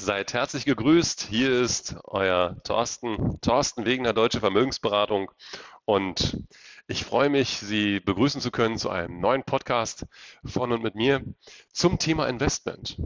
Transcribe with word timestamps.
Seid 0.00 0.32
herzlich 0.32 0.64
gegrüßt. 0.64 1.22
Hier 1.28 1.60
ist 1.60 1.96
euer 2.04 2.56
Thorsten, 2.62 3.40
Thorsten 3.40 3.84
Wegener 3.84 4.12
Deutsche 4.12 4.38
Vermögensberatung. 4.38 5.32
Und 5.86 6.40
ich 6.86 7.04
freue 7.04 7.28
mich, 7.30 7.58
Sie 7.58 7.98
begrüßen 7.98 8.40
zu 8.40 8.52
können 8.52 8.78
zu 8.78 8.90
einem 8.90 9.18
neuen 9.18 9.42
Podcast 9.42 10.06
von 10.44 10.70
und 10.70 10.84
mit 10.84 10.94
mir 10.94 11.20
zum 11.72 11.98
Thema 11.98 12.28
Investment. 12.28 12.96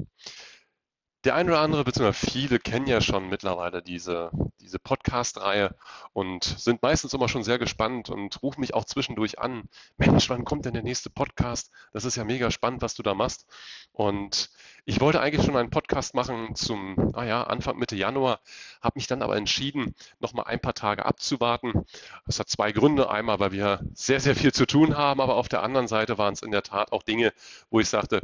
Der 1.25 1.37
eine 1.37 1.51
oder 1.51 1.61
andere, 1.61 1.85
beziehungsweise 1.85 2.33
viele 2.33 2.59
kennen 2.59 2.89
ja 2.89 3.01
schon 3.01 3.29
mittlerweile 3.29 3.81
diese, 3.81 4.33
diese 4.61 4.81
Podcast-Reihe 4.81 5.77
und 6.13 6.43
sind 6.43 6.83
meistens 6.83 7.15
immer 7.15 7.29
schon 7.29 7.45
sehr 7.45 7.61
gespannt 7.61 8.11
und 8.11 8.43
rufen 8.43 8.61
mich 8.61 8.75
auch 8.75 8.85
zwischendurch 8.85 9.39
an. 9.39 9.69
Mensch, 9.99 10.29
wann 10.31 10.45
kommt 10.45 10.65
denn 10.65 10.75
der 10.75 10.83
nächste 10.83 11.11
Podcast? 11.11 11.71
Das 11.93 12.05
ist 12.05 12.17
ja 12.17 12.25
mega 12.25 12.51
spannend, 12.51 12.83
was 12.83 12.95
du 12.95 13.05
da 13.05 13.15
machst. 13.15 13.47
Und 13.93 14.51
ich 14.85 15.01
wollte 15.01 15.21
eigentlich 15.21 15.47
schon 15.47 15.57
einen 15.57 15.71
Podcast 15.71 16.15
machen 16.15 16.57
zum, 16.57 16.97
naja, 17.15 17.45
Anfang, 17.45 17.79
Mitte 17.79 17.95
Januar, 17.95 18.41
habe 18.81 18.95
mich 18.97 19.07
dann 19.07 19.23
aber 19.23 19.37
entschieden, 19.37 19.95
noch 20.19 20.33
mal 20.33 20.43
ein 20.45 20.59
paar 20.59 20.75
Tage 20.75 21.05
abzuwarten. 21.05 21.87
Das 22.27 22.41
hat 22.41 22.49
zwei 22.49 22.73
Gründe. 22.73 23.11
Einmal, 23.11 23.39
weil 23.39 23.53
wir 23.53 23.79
sehr, 23.95 24.19
sehr 24.19 24.35
viel 24.35 24.53
zu 24.53 24.67
tun 24.67 24.97
haben, 24.97 25.21
aber 25.21 25.37
auf 25.37 25.49
der 25.49 25.63
anderen 25.63 25.87
Seite 25.87 26.19
waren 26.19 26.35
es 26.35 26.43
in 26.43 26.51
der 26.51 26.65
Tat 26.65 26.91
auch 26.91 27.05
Dinge, 27.05 27.33
wo 27.71 27.79
ich 27.79 27.89
sagte, 27.89 28.23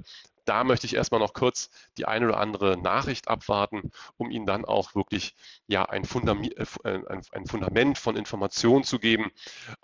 da 0.49 0.65
möchte 0.65 0.87
ich 0.87 0.95
erstmal 0.95 1.21
noch 1.21 1.35
kurz 1.35 1.71
die 1.97 2.07
eine 2.07 2.27
oder 2.27 2.39
andere 2.39 2.77
Nachricht 2.77 3.29
abwarten, 3.29 3.91
um 4.17 4.31
Ihnen 4.31 4.47
dann 4.47 4.65
auch 4.65 4.95
wirklich 4.95 5.35
ja 5.67 5.85
ein 5.85 6.05
Fundament, 6.05 6.55
äh, 6.85 7.01
ein 7.33 7.47
Fundament 7.47 7.99
von 7.99 8.17
Informationen 8.17 8.85
zu 8.85 8.99
geben, 8.99 9.31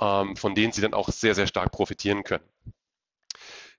ähm, 0.00 0.36
von 0.36 0.54
denen 0.54 0.72
Sie 0.72 0.80
dann 0.80 0.94
auch 0.94 1.08
sehr, 1.10 1.34
sehr 1.34 1.46
stark 1.46 1.72
profitieren 1.72 2.24
können. 2.24 2.44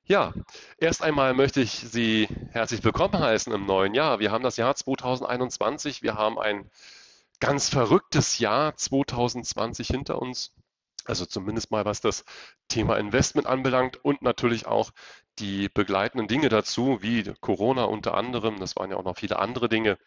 Ja, 0.07 0.33
erst 0.77 1.01
einmal 1.01 1.33
möchte 1.33 1.61
ich 1.61 1.71
Sie 1.71 2.27
herzlich 2.51 2.83
willkommen 2.83 3.17
heißen 3.17 3.51
im 3.51 3.65
neuen 3.65 3.95
Jahr. 3.95 4.19
Wir 4.19 4.31
haben 4.31 4.43
das 4.43 4.57
Jahr 4.57 4.75
2021, 4.75 6.03
wir 6.03 6.13
haben 6.13 6.37
ein 6.37 6.69
ganz 7.39 7.69
verrücktes 7.69 8.37
Jahr 8.37 8.75
2020 8.75 9.87
hinter 9.87 10.21
uns. 10.21 10.53
Also 11.05 11.25
zumindest 11.25 11.71
mal 11.71 11.85
was 11.85 12.01
das 12.01 12.23
Thema 12.67 12.97
Investment 12.97 13.47
anbelangt 13.47 14.03
und 14.03 14.21
natürlich 14.21 14.67
auch 14.67 14.91
die 15.39 15.69
begleitenden 15.69 16.27
Dinge 16.27 16.49
dazu, 16.49 16.99
wie 17.01 17.23
Corona 17.41 17.85
unter 17.85 18.15
anderem. 18.15 18.59
Das 18.59 18.75
waren 18.75 18.91
ja 18.91 18.97
auch 18.97 19.03
noch 19.03 19.17
viele 19.17 19.39
andere 19.39 19.69
Dinge. 19.69 19.97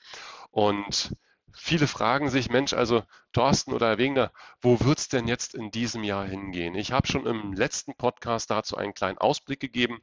Und 0.50 1.14
viele 1.52 1.86
fragen 1.86 2.30
sich, 2.30 2.50
Mensch, 2.50 2.72
also 2.72 3.02
Thorsten 3.32 3.72
oder 3.72 3.88
Herr 3.88 3.98
Wegner, 3.98 4.32
wo 4.60 4.80
wird 4.80 4.98
es 4.98 5.08
denn 5.08 5.28
jetzt 5.28 5.54
in 5.54 5.70
diesem 5.70 6.04
Jahr 6.04 6.26
hingehen? 6.26 6.74
Ich 6.74 6.92
habe 6.92 7.06
schon 7.06 7.26
im 7.26 7.52
letzten 7.52 7.94
Podcast 7.94 8.50
dazu 8.50 8.76
einen 8.76 8.94
kleinen 8.94 9.18
Ausblick 9.18 9.60
gegeben. 9.60 10.00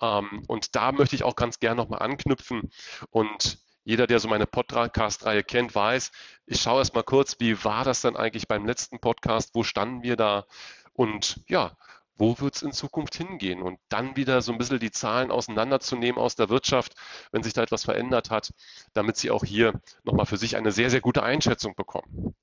Ähm, 0.00 0.42
und 0.48 0.74
da 0.76 0.92
möchte 0.92 1.16
ich 1.16 1.24
auch 1.24 1.36
ganz 1.36 1.60
gern 1.60 1.76
nochmal 1.76 2.00
anknüpfen 2.00 2.70
und 3.10 3.58
jeder, 3.88 4.06
der 4.06 4.20
so 4.20 4.28
meine 4.28 4.46
Podcast-Reihe 4.46 5.42
kennt, 5.42 5.74
weiß, 5.74 6.10
ich 6.44 6.60
schaue 6.60 6.80
erst 6.80 6.94
mal 6.94 7.02
kurz, 7.02 7.36
wie 7.38 7.64
war 7.64 7.84
das 7.84 8.02
denn 8.02 8.16
eigentlich 8.16 8.46
beim 8.46 8.66
letzten 8.66 9.00
Podcast? 9.00 9.54
Wo 9.54 9.62
standen 9.62 10.02
wir 10.02 10.14
da? 10.16 10.44
Und 10.92 11.40
ja, 11.48 11.74
wo 12.18 12.38
wird 12.40 12.56
es 12.56 12.62
in 12.62 12.72
Zukunft 12.72 13.14
hingehen? 13.14 13.62
Und 13.62 13.78
dann 13.88 14.16
wieder 14.16 14.42
so 14.42 14.52
ein 14.52 14.58
bisschen 14.58 14.80
die 14.80 14.90
Zahlen 14.90 15.30
auseinanderzunehmen 15.30 16.20
aus 16.20 16.34
der 16.34 16.48
Wirtschaft, 16.48 16.94
wenn 17.32 17.42
sich 17.42 17.52
da 17.52 17.62
etwas 17.62 17.84
verändert 17.84 18.30
hat, 18.30 18.52
damit 18.92 19.16
Sie 19.16 19.30
auch 19.30 19.44
hier 19.44 19.80
nochmal 20.04 20.26
für 20.26 20.36
sich 20.36 20.56
eine 20.56 20.72
sehr, 20.72 20.90
sehr 20.90 21.00
gute 21.00 21.22
Einschätzung 21.22 21.74
bekommen. 21.74 22.34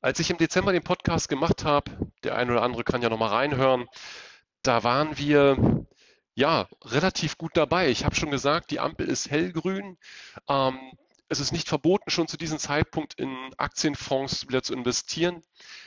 Als 0.00 0.20
ich 0.20 0.30
im 0.30 0.38
Dezember 0.38 0.72
den 0.72 0.84
Podcast 0.84 1.28
gemacht 1.28 1.64
habe, 1.64 1.90
der 2.22 2.36
eine 2.36 2.52
oder 2.52 2.62
andere 2.62 2.84
kann 2.84 3.02
ja 3.02 3.08
nochmal 3.08 3.30
reinhören, 3.30 3.88
da 4.62 4.84
waren 4.84 5.16
wir 5.18 5.86
ja, 6.36 6.68
relativ 6.84 7.38
gut 7.38 7.56
dabei. 7.56 7.88
Ich 7.88 8.04
habe 8.04 8.14
schon 8.14 8.30
gesagt, 8.30 8.70
die 8.70 8.78
Ampel 8.78 9.08
ist 9.08 9.30
hellgrün. 9.30 9.96
Ähm, 10.48 10.78
es 11.28 11.40
ist 11.40 11.52
nicht 11.52 11.68
verboten, 11.68 12.10
schon 12.10 12.28
zu 12.28 12.36
diesem 12.36 12.58
Zeitpunkt 12.58 13.14
in 13.14 13.36
Aktienfonds 13.56 14.48
wieder 14.48 14.62
zu 14.62 14.74
investieren. 14.74 15.42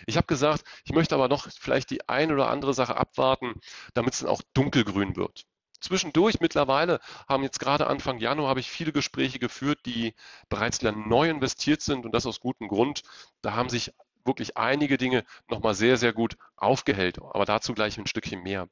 Ich 0.06 0.18
habe 0.18 0.28
gesagt, 0.28 0.64
ich 0.84 0.92
möchte 0.92 1.16
aber 1.16 1.28
noch 1.28 1.48
vielleicht 1.60 1.90
die 1.92 2.08
eine 2.10 2.34
oder 2.34 2.50
andere 2.50 2.74
Sache 2.74 2.98
abwarten, 2.98 3.60
damit 3.94 4.14
es 4.14 4.20
dann 4.20 4.30
auch 4.30 4.42
dunkelgrün 4.54 5.16
wird. 5.16 5.46
Zwischendurch 5.82 6.42
mittlerweile 6.42 7.00
haben 7.28 7.44
jetzt 7.44 7.60
gerade 7.60 7.88
Anfang 7.88 8.20
Januar 8.20 8.50
habe 8.50 8.60
ich 8.60 8.70
viele 8.70 8.92
Gespräche 8.92 9.40
geführt, 9.40 9.80
die 9.86 10.14
bereits 10.50 10.82
wieder 10.82 10.92
neu 10.92 11.30
investiert 11.30 11.82
sind 11.82 12.06
und 12.06 12.12
das 12.12 12.26
aus 12.26 12.42
gutem 12.42 12.68
Grund. 12.68 13.04
Da 13.42 13.54
haben 13.54 13.70
sich 13.70 13.94
wirklich 14.26 14.58
einige 14.58 14.98
Dinge 14.98 15.24
nochmal 15.48 15.76
sehr, 15.76 15.96
sehr 15.96 16.12
gut 16.12 16.36
aufgehellt, 16.58 17.20
aber 17.22 17.46
dazu 17.46 17.74
gleich 17.74 17.98
ein 17.98 18.08
Stückchen 18.08 18.44
mehr. 18.44 18.68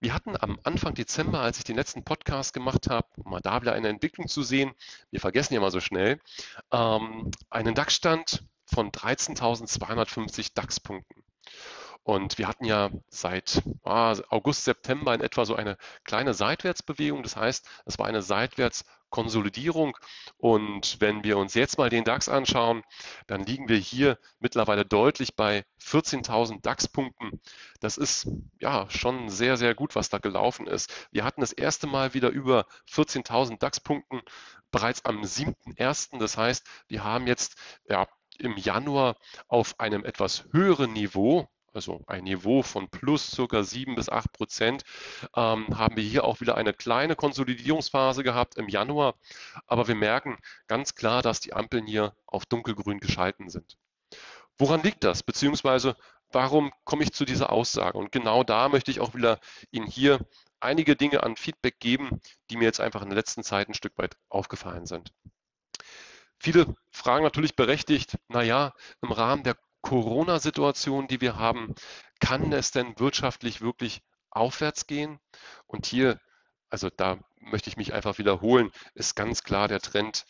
Wir 0.00 0.12
hatten 0.12 0.36
am 0.38 0.58
Anfang 0.62 0.94
Dezember, 0.94 1.40
als 1.40 1.58
ich 1.58 1.64
den 1.64 1.76
letzten 1.76 2.04
Podcast 2.04 2.52
gemacht 2.52 2.88
habe, 2.90 3.08
um 3.16 3.30
mal 3.30 3.40
da 3.40 3.62
wieder 3.62 3.72
eine 3.72 3.88
Entwicklung 3.88 4.28
zu 4.28 4.42
sehen, 4.42 4.72
wir 5.10 5.20
vergessen 5.20 5.54
ja 5.54 5.60
mal 5.60 5.70
so 5.70 5.80
schnell, 5.80 6.20
ähm, 6.70 7.30
einen 7.50 7.74
DAX-Stand 7.74 8.44
von 8.66 8.90
13.250 8.90 10.52
DAX-Punkten. 10.54 11.22
Und 12.06 12.38
wir 12.38 12.46
hatten 12.46 12.64
ja 12.64 12.90
seit 13.08 13.64
ah, 13.82 14.14
August, 14.28 14.62
September 14.62 15.12
in 15.12 15.20
etwa 15.20 15.44
so 15.44 15.56
eine 15.56 15.76
kleine 16.04 16.34
Seitwärtsbewegung. 16.34 17.24
Das 17.24 17.34
heißt, 17.34 17.68
es 17.84 17.98
war 17.98 18.06
eine 18.06 18.22
Seitwärtskonsolidierung. 18.22 19.98
Und 20.36 21.00
wenn 21.00 21.24
wir 21.24 21.36
uns 21.36 21.54
jetzt 21.54 21.78
mal 21.78 21.90
den 21.90 22.04
DAX 22.04 22.28
anschauen, 22.28 22.84
dann 23.26 23.42
liegen 23.44 23.68
wir 23.68 23.78
hier 23.78 24.20
mittlerweile 24.38 24.84
deutlich 24.84 25.34
bei 25.34 25.64
14.000 25.82 26.62
DAX-Punkten. 26.62 27.40
Das 27.80 27.96
ist 27.96 28.28
ja 28.60 28.88
schon 28.88 29.28
sehr, 29.28 29.56
sehr 29.56 29.74
gut, 29.74 29.96
was 29.96 30.08
da 30.08 30.18
gelaufen 30.18 30.68
ist. 30.68 31.08
Wir 31.10 31.24
hatten 31.24 31.40
das 31.40 31.52
erste 31.52 31.88
Mal 31.88 32.14
wieder 32.14 32.28
über 32.28 32.66
14.000 32.88 33.58
DAX-Punkten 33.58 34.22
bereits 34.70 35.04
am 35.04 35.22
7.1. 35.22 36.20
Das 36.20 36.36
heißt, 36.36 36.64
wir 36.86 37.02
haben 37.02 37.26
jetzt 37.26 37.56
ja, 37.88 38.06
im 38.38 38.56
Januar 38.56 39.16
auf 39.48 39.80
einem 39.80 40.04
etwas 40.04 40.44
höheren 40.52 40.92
Niveau, 40.92 41.48
also 41.76 42.02
ein 42.06 42.24
Niveau 42.24 42.62
von 42.62 42.88
plus 42.88 43.30
circa 43.30 43.62
7 43.62 43.94
bis 43.94 44.08
8 44.08 44.32
Prozent, 44.32 44.82
ähm, 45.36 45.78
haben 45.78 45.96
wir 45.96 46.02
hier 46.02 46.24
auch 46.24 46.40
wieder 46.40 46.56
eine 46.56 46.72
kleine 46.72 47.14
Konsolidierungsphase 47.14 48.24
gehabt 48.24 48.56
im 48.56 48.68
Januar. 48.68 49.14
Aber 49.66 49.86
wir 49.86 49.94
merken 49.94 50.38
ganz 50.66 50.94
klar, 50.94 51.22
dass 51.22 51.40
die 51.40 51.52
Ampeln 51.52 51.86
hier 51.86 52.16
auf 52.26 52.46
dunkelgrün 52.46 52.98
geschalten 52.98 53.50
sind. 53.50 53.76
Woran 54.58 54.82
liegt 54.82 55.04
das? 55.04 55.22
Beziehungsweise 55.22 55.96
warum 56.32 56.72
komme 56.84 57.04
ich 57.04 57.12
zu 57.12 57.24
dieser 57.24 57.52
Aussage? 57.52 57.98
Und 57.98 58.10
genau 58.10 58.42
da 58.42 58.68
möchte 58.68 58.90
ich 58.90 59.00
auch 59.00 59.14
wieder 59.14 59.38
Ihnen 59.70 59.86
hier 59.86 60.18
einige 60.60 60.96
Dinge 60.96 61.22
an 61.22 61.36
Feedback 61.36 61.78
geben, 61.78 62.20
die 62.50 62.56
mir 62.56 62.64
jetzt 62.64 62.80
einfach 62.80 63.02
in 63.02 63.10
der 63.10 63.16
letzten 63.16 63.42
Zeit 63.42 63.68
ein 63.68 63.74
Stück 63.74 63.98
weit 63.98 64.16
aufgefallen 64.30 64.86
sind. 64.86 65.12
Viele 66.38 66.74
fragen 66.90 67.24
natürlich 67.24 67.56
berechtigt, 67.56 68.18
naja, 68.28 68.72
im 69.02 69.12
Rahmen 69.12 69.42
der 69.42 69.56
Corona-Situation, 69.86 71.06
die 71.06 71.20
wir 71.20 71.36
haben, 71.36 71.72
kann 72.18 72.52
es 72.52 72.72
denn 72.72 72.98
wirtschaftlich 72.98 73.60
wirklich 73.60 74.02
aufwärts 74.30 74.88
gehen? 74.88 75.20
Und 75.68 75.86
hier, 75.86 76.20
also 76.68 76.90
da 76.90 77.20
möchte 77.38 77.70
ich 77.70 77.76
mich 77.76 77.94
einfach 77.94 78.18
wiederholen, 78.18 78.72
ist 78.94 79.14
ganz 79.14 79.44
klar 79.44 79.68
der 79.68 79.78
Trend 79.78 80.26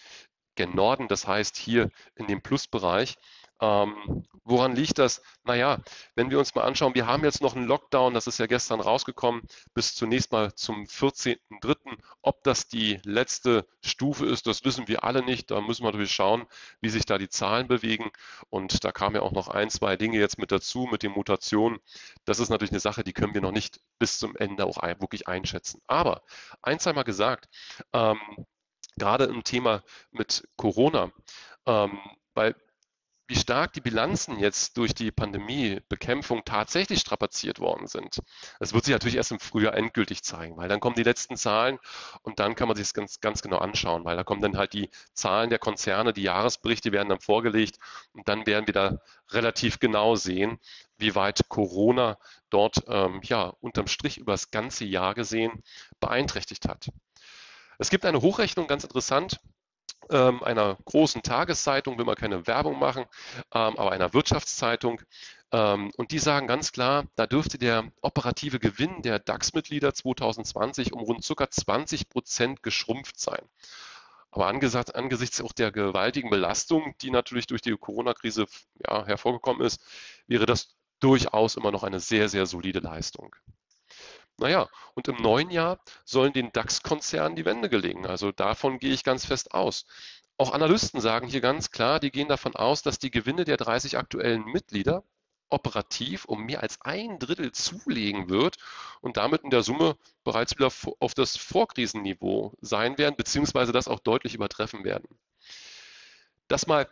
gen 0.56 0.74
Norden, 0.74 1.08
das 1.08 1.26
heißt 1.26 1.56
hier 1.56 1.90
in 2.16 2.26
dem 2.26 2.42
Plusbereich. 2.42 3.16
Ähm, 3.60 4.26
woran 4.44 4.76
liegt 4.76 4.98
das? 4.98 5.22
Naja, 5.44 5.78
wenn 6.14 6.30
wir 6.30 6.38
uns 6.38 6.54
mal 6.54 6.62
anschauen, 6.62 6.94
wir 6.94 7.06
haben 7.06 7.24
jetzt 7.24 7.40
noch 7.40 7.56
einen 7.56 7.66
Lockdown, 7.66 8.14
das 8.14 8.26
ist 8.26 8.38
ja 8.38 8.46
gestern 8.46 8.80
rausgekommen, 8.80 9.42
bis 9.74 9.94
zunächst 9.94 10.32
mal 10.32 10.54
zum 10.54 10.84
14.03. 10.84 11.76
Ob 12.22 12.42
das 12.44 12.68
die 12.68 13.00
letzte 13.04 13.66
Stufe 13.82 14.26
ist, 14.26 14.46
das 14.46 14.64
wissen 14.64 14.88
wir 14.88 15.04
alle 15.04 15.24
nicht. 15.24 15.50
Da 15.50 15.60
müssen 15.60 15.82
wir 15.82 15.90
natürlich 15.90 16.12
schauen, 16.12 16.46
wie 16.80 16.90
sich 16.90 17.06
da 17.06 17.18
die 17.18 17.28
Zahlen 17.28 17.66
bewegen. 17.66 18.10
Und 18.50 18.84
da 18.84 18.92
kamen 18.92 19.16
ja 19.16 19.22
auch 19.22 19.32
noch 19.32 19.48
ein, 19.48 19.70
zwei 19.70 19.96
Dinge 19.96 20.18
jetzt 20.18 20.38
mit 20.38 20.52
dazu, 20.52 20.88
mit 20.90 21.02
den 21.02 21.12
Mutationen. 21.12 21.78
Das 22.24 22.38
ist 22.40 22.50
natürlich 22.50 22.72
eine 22.72 22.80
Sache, 22.80 23.04
die 23.04 23.12
können 23.12 23.34
wir 23.34 23.40
noch 23.40 23.52
nicht 23.52 23.80
bis 23.98 24.18
zum 24.18 24.36
Ende 24.36 24.66
auch 24.66 24.82
wirklich 25.00 25.28
einschätzen. 25.28 25.80
Aber 25.86 26.22
eins 26.62 26.86
einmal 26.86 27.04
gesagt, 27.04 27.48
ähm, 27.92 28.18
gerade 28.98 29.24
im 29.24 29.44
Thema 29.44 29.82
mit 30.10 30.48
Corona, 30.56 31.12
ähm, 31.66 31.98
weil 32.34 32.54
wie 33.28 33.34
stark 33.34 33.72
die 33.72 33.80
Bilanzen 33.80 34.38
jetzt 34.38 34.76
durch 34.76 34.94
die 34.94 35.10
Pandemiebekämpfung 35.10 36.44
tatsächlich 36.44 37.00
strapaziert 37.00 37.58
worden 37.58 37.86
sind. 37.88 38.22
Das 38.60 38.72
wird 38.72 38.84
sich 38.84 38.92
natürlich 38.92 39.16
erst 39.16 39.32
im 39.32 39.40
Frühjahr 39.40 39.74
endgültig 39.74 40.22
zeigen, 40.22 40.56
weil 40.56 40.68
dann 40.68 40.80
kommen 40.80 40.94
die 40.94 41.02
letzten 41.02 41.36
Zahlen 41.36 41.78
und 42.22 42.38
dann 42.38 42.54
kann 42.54 42.68
man 42.68 42.76
sich 42.76 42.86
das 42.86 42.94
ganz, 42.94 43.20
ganz 43.20 43.42
genau 43.42 43.58
anschauen, 43.58 44.04
weil 44.04 44.16
da 44.16 44.22
kommen 44.22 44.42
dann 44.42 44.56
halt 44.56 44.72
die 44.72 44.90
Zahlen 45.12 45.50
der 45.50 45.58
Konzerne, 45.58 46.12
die 46.12 46.22
Jahresberichte 46.22 46.92
werden 46.92 47.08
dann 47.08 47.20
vorgelegt 47.20 47.78
und 48.12 48.28
dann 48.28 48.46
werden 48.46 48.66
wir 48.66 48.74
da 48.74 48.98
relativ 49.30 49.80
genau 49.80 50.14
sehen, 50.14 50.58
wie 50.98 51.14
weit 51.14 51.48
Corona 51.48 52.18
dort 52.48 52.84
ähm, 52.86 53.20
ja 53.24 53.54
unterm 53.60 53.88
Strich 53.88 54.18
über 54.18 54.32
das 54.32 54.50
ganze 54.50 54.84
Jahr 54.84 55.14
gesehen 55.14 55.62
beeinträchtigt 55.98 56.68
hat. 56.68 56.90
Es 57.78 57.90
gibt 57.90 58.06
eine 58.06 58.22
Hochrechnung, 58.22 58.66
ganz 58.68 58.84
interessant, 58.84 59.40
ähm, 60.10 60.42
einer 60.42 60.76
großen 60.84 61.22
Tageszeitung, 61.22 61.98
will 61.98 62.04
man 62.04 62.14
keine 62.14 62.46
Werbung 62.46 62.78
machen, 62.78 63.04
ähm, 63.52 63.76
aber 63.76 63.92
einer 63.92 64.14
Wirtschaftszeitung. 64.14 65.02
Ähm, 65.52 65.90
und 65.96 66.10
die 66.10 66.18
sagen 66.18 66.46
ganz 66.46 66.72
klar, 66.72 67.04
da 67.16 67.26
dürfte 67.26 67.58
der 67.58 67.90
operative 68.02 68.58
Gewinn 68.58 69.02
der 69.02 69.18
DAX-Mitglieder 69.18 69.94
2020 69.94 70.92
um 70.92 71.00
rund 71.00 71.26
ca. 71.26 71.50
20 71.50 72.08
Prozent 72.08 72.62
geschrumpft 72.62 73.18
sein. 73.18 73.42
Aber 74.30 74.48
angesichts 74.48 75.40
auch 75.40 75.52
der 75.52 75.72
gewaltigen 75.72 76.28
Belastung, 76.28 76.94
die 77.00 77.10
natürlich 77.10 77.46
durch 77.46 77.62
die 77.62 77.74
Corona-Krise 77.76 78.46
ja, 78.86 79.06
hervorgekommen 79.06 79.64
ist, 79.64 79.80
wäre 80.26 80.44
das 80.44 80.76
durchaus 81.00 81.56
immer 81.56 81.70
noch 81.70 81.84
eine 81.84 82.00
sehr, 82.00 82.28
sehr 82.28 82.44
solide 82.46 82.80
Leistung. 82.80 83.34
Naja, 84.38 84.68
und 84.94 85.08
im 85.08 85.16
neuen 85.16 85.50
Jahr 85.50 85.78
sollen 86.04 86.32
den 86.32 86.52
DAX-Konzernen 86.52 87.36
die 87.36 87.44
Wände 87.46 87.70
gelingen. 87.70 88.06
Also 88.06 88.32
davon 88.32 88.78
gehe 88.78 88.92
ich 88.92 89.02
ganz 89.02 89.24
fest 89.24 89.54
aus. 89.54 89.86
Auch 90.36 90.52
Analysten 90.52 91.00
sagen 91.00 91.26
hier 91.26 91.40
ganz 91.40 91.70
klar, 91.70 92.00
die 92.00 92.10
gehen 92.10 92.28
davon 92.28 92.54
aus, 92.54 92.82
dass 92.82 92.98
die 92.98 93.10
Gewinne 93.10 93.44
der 93.44 93.56
30 93.56 93.96
aktuellen 93.96 94.44
Mitglieder 94.44 95.02
operativ 95.48 96.24
um 96.24 96.44
mehr 96.44 96.62
als 96.62 96.80
ein 96.82 97.18
Drittel 97.18 97.52
zulegen 97.52 98.28
wird 98.28 98.56
und 99.00 99.16
damit 99.16 99.42
in 99.44 99.50
der 99.50 99.62
Summe 99.62 99.96
bereits 100.24 100.56
wieder 100.56 100.70
auf 100.98 101.14
das 101.14 101.36
Vorkrisenniveau 101.36 102.52
sein 102.60 102.98
werden, 102.98 103.16
beziehungsweise 103.16 103.72
das 103.72 103.88
auch 103.88 104.00
deutlich 104.00 104.34
übertreffen 104.34 104.84
werden. 104.84 105.06
Das 106.48 106.66
mal 106.66 106.88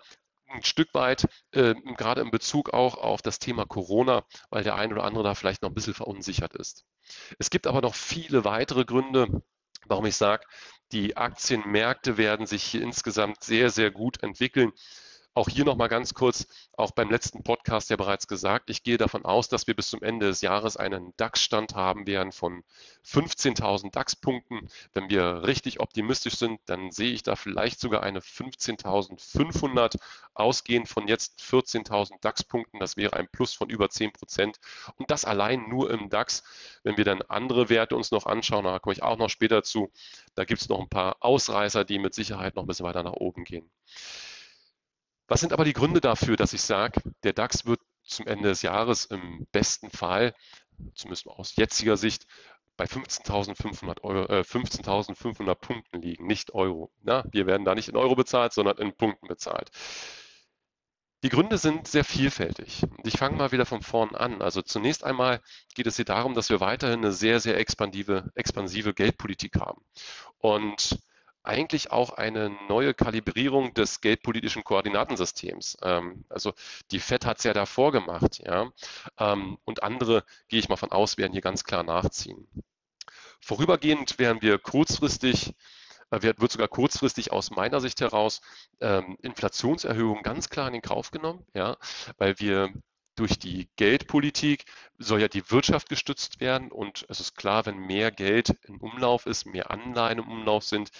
ein 0.55 0.65
Stück 0.65 0.95
weit, 0.95 1.27
äh, 1.53 1.75
gerade 1.97 2.21
in 2.21 2.31
Bezug 2.31 2.73
auch 2.73 2.97
auf 2.97 3.23
das 3.23 3.39
Thema 3.39 3.67
Corona, 3.67 4.25
weil 4.51 4.65
der 4.65 4.77
ein 4.77 4.93
oder 4.93 5.05
andere 5.05 5.25
da 5.25 5.35
vielleicht 5.35 5.63
noch 5.63 5.71
ein 5.71 5.75
bisschen 5.75 5.95
verunsichert 5.95 6.55
ist. 6.55 6.85
Es 7.39 7.51
gibt 7.51 7.67
aber 7.67 7.81
noch 7.83 7.95
viele 7.95 8.45
weitere 8.45 8.85
Gründe, 8.85 9.43
warum 9.87 10.07
ich 10.07 10.17
sage, 10.17 10.47
die 10.93 11.17
Aktienmärkte 11.17 12.17
werden 12.17 12.47
sich 12.47 12.63
hier 12.63 12.83
insgesamt 12.83 13.43
sehr, 13.43 13.71
sehr 13.71 13.91
gut 13.91 14.23
entwickeln. 14.23 14.73
Auch 15.37 15.49
hier 15.49 15.65
nochmal 15.65 15.89
ganz 15.89 16.15
kurz, 16.15 16.47
auch 16.77 16.93
beim 16.93 17.11
letzten 17.11 17.43
Podcast 17.43 17.91
ja 17.91 17.97
bereits 17.97 18.29
gesagt, 18.29 18.71
ich 18.71 18.85
gehe 18.85 18.99
davon 18.99 19.25
aus, 19.25 19.49
dass 19.49 19.67
wir 19.67 19.75
bis 19.75 19.91
zum 19.91 20.01
Ende 20.01 20.27
des 20.27 20.43
Jahres 20.43 20.77
einen 20.77 21.13
DAX-Stand 21.17 21.75
haben 21.75 22.07
werden 22.07 22.31
von 22.31 22.63
15.000 23.05 23.91
DAX-Punkten. 23.91 24.69
Wenn 24.93 25.11
wir 25.11 25.43
richtig 25.43 25.81
optimistisch 25.81 26.37
sind, 26.37 26.61
dann 26.67 26.93
sehe 26.93 27.13
ich 27.13 27.25
da 27.25 27.35
vielleicht 27.35 27.81
sogar 27.81 28.05
eine 28.05 28.21
15.500 28.21 29.97
ausgehend 30.35 30.89
von 30.89 31.09
jetzt 31.09 31.41
14.000 31.41 32.21
DAX-Punkten. 32.21 32.79
Das 32.79 32.97
wäre 32.97 33.15
ein 33.15 33.27
Plus 33.27 33.55
von 33.55 33.69
über 33.69 33.91
10 33.91 34.13
Prozent. 34.13 34.61
Und 34.95 35.11
das 35.11 35.25
allein 35.25 35.69
nur 35.69 35.91
im 35.91 36.11
DAX. 36.11 36.45
Wenn 36.85 36.97
wir 36.97 37.05
dann 37.05 37.23
andere 37.23 37.69
Werte 37.69 37.97
uns 37.97 38.13
noch 38.13 38.27
anschauen, 38.27 38.65
da 38.65 38.79
komme 38.79 38.93
ich 38.93 39.03
auch 39.03 39.19
noch 39.19 39.31
später 39.31 39.65
zu, 39.65 39.91
da 40.37 40.45
gibt 40.45 40.61
es 40.61 40.69
noch 40.69 40.79
ein 40.79 40.89
paar 40.89 41.17
Ausreißer, 41.19 41.85
die 41.85 41.99
mit 41.99 42.15
Sicherheit 42.15 42.55
noch 42.55 42.63
ein 42.63 42.67
bisschen 42.69 42.87
weiter 42.87 43.03
nach 43.03 43.15
oben 43.15 43.43
gehen. 43.43 43.69
Was 45.27 45.41
sind 45.41 45.53
aber 45.53 45.65
die 45.65 45.73
Gründe 45.73 46.01
dafür, 46.01 46.37
dass 46.37 46.53
ich 46.53 46.63
sage, 46.63 47.01
der 47.23 47.33
DAX 47.33 47.67
wird 47.67 47.81
zum 48.03 48.27
Ende 48.27 48.49
des 48.49 48.63
Jahres 48.63 49.07
im 49.07 49.47
besten 49.53 49.91
Fall, 49.91 50.35
zumindest 50.95 51.27
aus 51.27 51.57
jetziger 51.57 51.97
Sicht, 51.97 52.27
bei 52.77 52.85
15.500 52.85 54.29
äh, 54.29 54.45
15 54.45 55.55
Punkten 55.57 56.03
liegen, 56.03 56.27
nicht 56.27 56.53
Euro. 56.55 56.93
Na, 57.03 57.25
wir 57.31 57.47
werden 57.47 57.65
da 57.65 57.75
nicht 57.75 57.89
in 57.89 57.97
Euro 57.97 58.17
bezahlt, 58.17 58.53
sondern 58.53 58.79
in 58.79 58.97
Punkten 58.97 59.29
bezahlt. 59.29 59.71
Die 61.23 61.31
Gründe 61.31 61.57
sind 61.57 61.89
sehr 61.89 62.05
vielfältig. 62.05 62.83
Ich 63.05 63.17
fange 63.17 63.37
mal 63.37 63.51
wieder 63.51 63.65
von 63.65 63.81
vorn 63.81 64.15
an. 64.15 64.43
Also 64.43 64.61
zunächst 64.61 65.05
einmal 65.05 65.41
geht 65.75 65.87
es 65.87 65.97
hier 65.97 66.05
darum, 66.05 66.35
dass 66.35 66.51
wir 66.51 66.61
weiterhin 66.61 66.99
eine 66.99 67.13
sehr, 67.13 67.41
sehr 67.41 67.57
expansive, 67.57 68.31
expansive 68.35 68.93
Geldpolitik 68.93 69.59
haben. 69.59 69.81
Und 70.37 70.99
eigentlich 71.45 71.93
auch 71.93 72.11
eine 72.11 72.51
neue 72.69 72.95
Kalibrierung 72.95 73.75
des 73.75 74.01
geldpolitischen 74.01 74.65
Koordinatensystems. 74.65 75.77
Ähm, 75.83 76.25
also 76.29 76.53
die 76.91 76.99
FED 76.99 77.27
hat 77.27 77.39
es 77.39 77.45
ja 77.45 77.53
davor 77.53 77.93
gemacht, 77.93 78.41
ja. 78.45 78.71
Ähm, 79.19 79.59
und 79.65 79.83
andere, 79.83 80.25
gehe 80.49 80.59
ich 80.59 80.69
mal 80.69 80.77
von 80.77 80.91
aus, 80.91 81.19
werden 81.19 81.33
hier 81.33 81.43
ganz 81.43 81.65
klar 81.65 81.83
nachziehen. 81.83 82.49
Vorübergehend 83.41 84.19
werden 84.19 84.43
wir 84.43 84.59
kurzfristig 84.59 85.55
äh, 86.11 86.23
wird, 86.23 86.53
sogar 86.53 86.69
kurzfristig 86.69 87.33
aus 87.33 87.51
meiner 87.51 87.81
Sicht 87.81 88.01
heraus 88.01 88.41
ähm, 88.81 89.17
Inflationserhöhungen 89.23 90.23
ganz 90.23 90.49
klar 90.49 90.67
in 90.69 90.75
den 90.75 90.83
Kauf 90.83 91.11
genommen, 91.11 91.45
ja, 91.55 91.77
weil 92.19 92.39
wir 92.39 92.73
durch 93.17 93.39
die 93.39 93.69
Geldpolitik 93.77 94.65
soll 94.99 95.21
ja 95.21 95.29
die 95.29 95.51
Wirtschaft 95.51 95.89
gestützt 95.89 96.41
werden 96.41 96.71
und 96.71 97.05
es 97.09 97.21
ist 97.21 97.37
klar, 97.37 97.67
wenn 97.67 97.79
mehr 97.79 98.11
Geld 98.11 98.57
im 98.65 98.81
Umlauf 98.81 99.27
ist, 99.27 99.47
mehr 99.47 99.71
Anleihen 99.71 100.19
im 100.19 100.29
Umlauf 100.29 100.65
sind, 100.65 100.91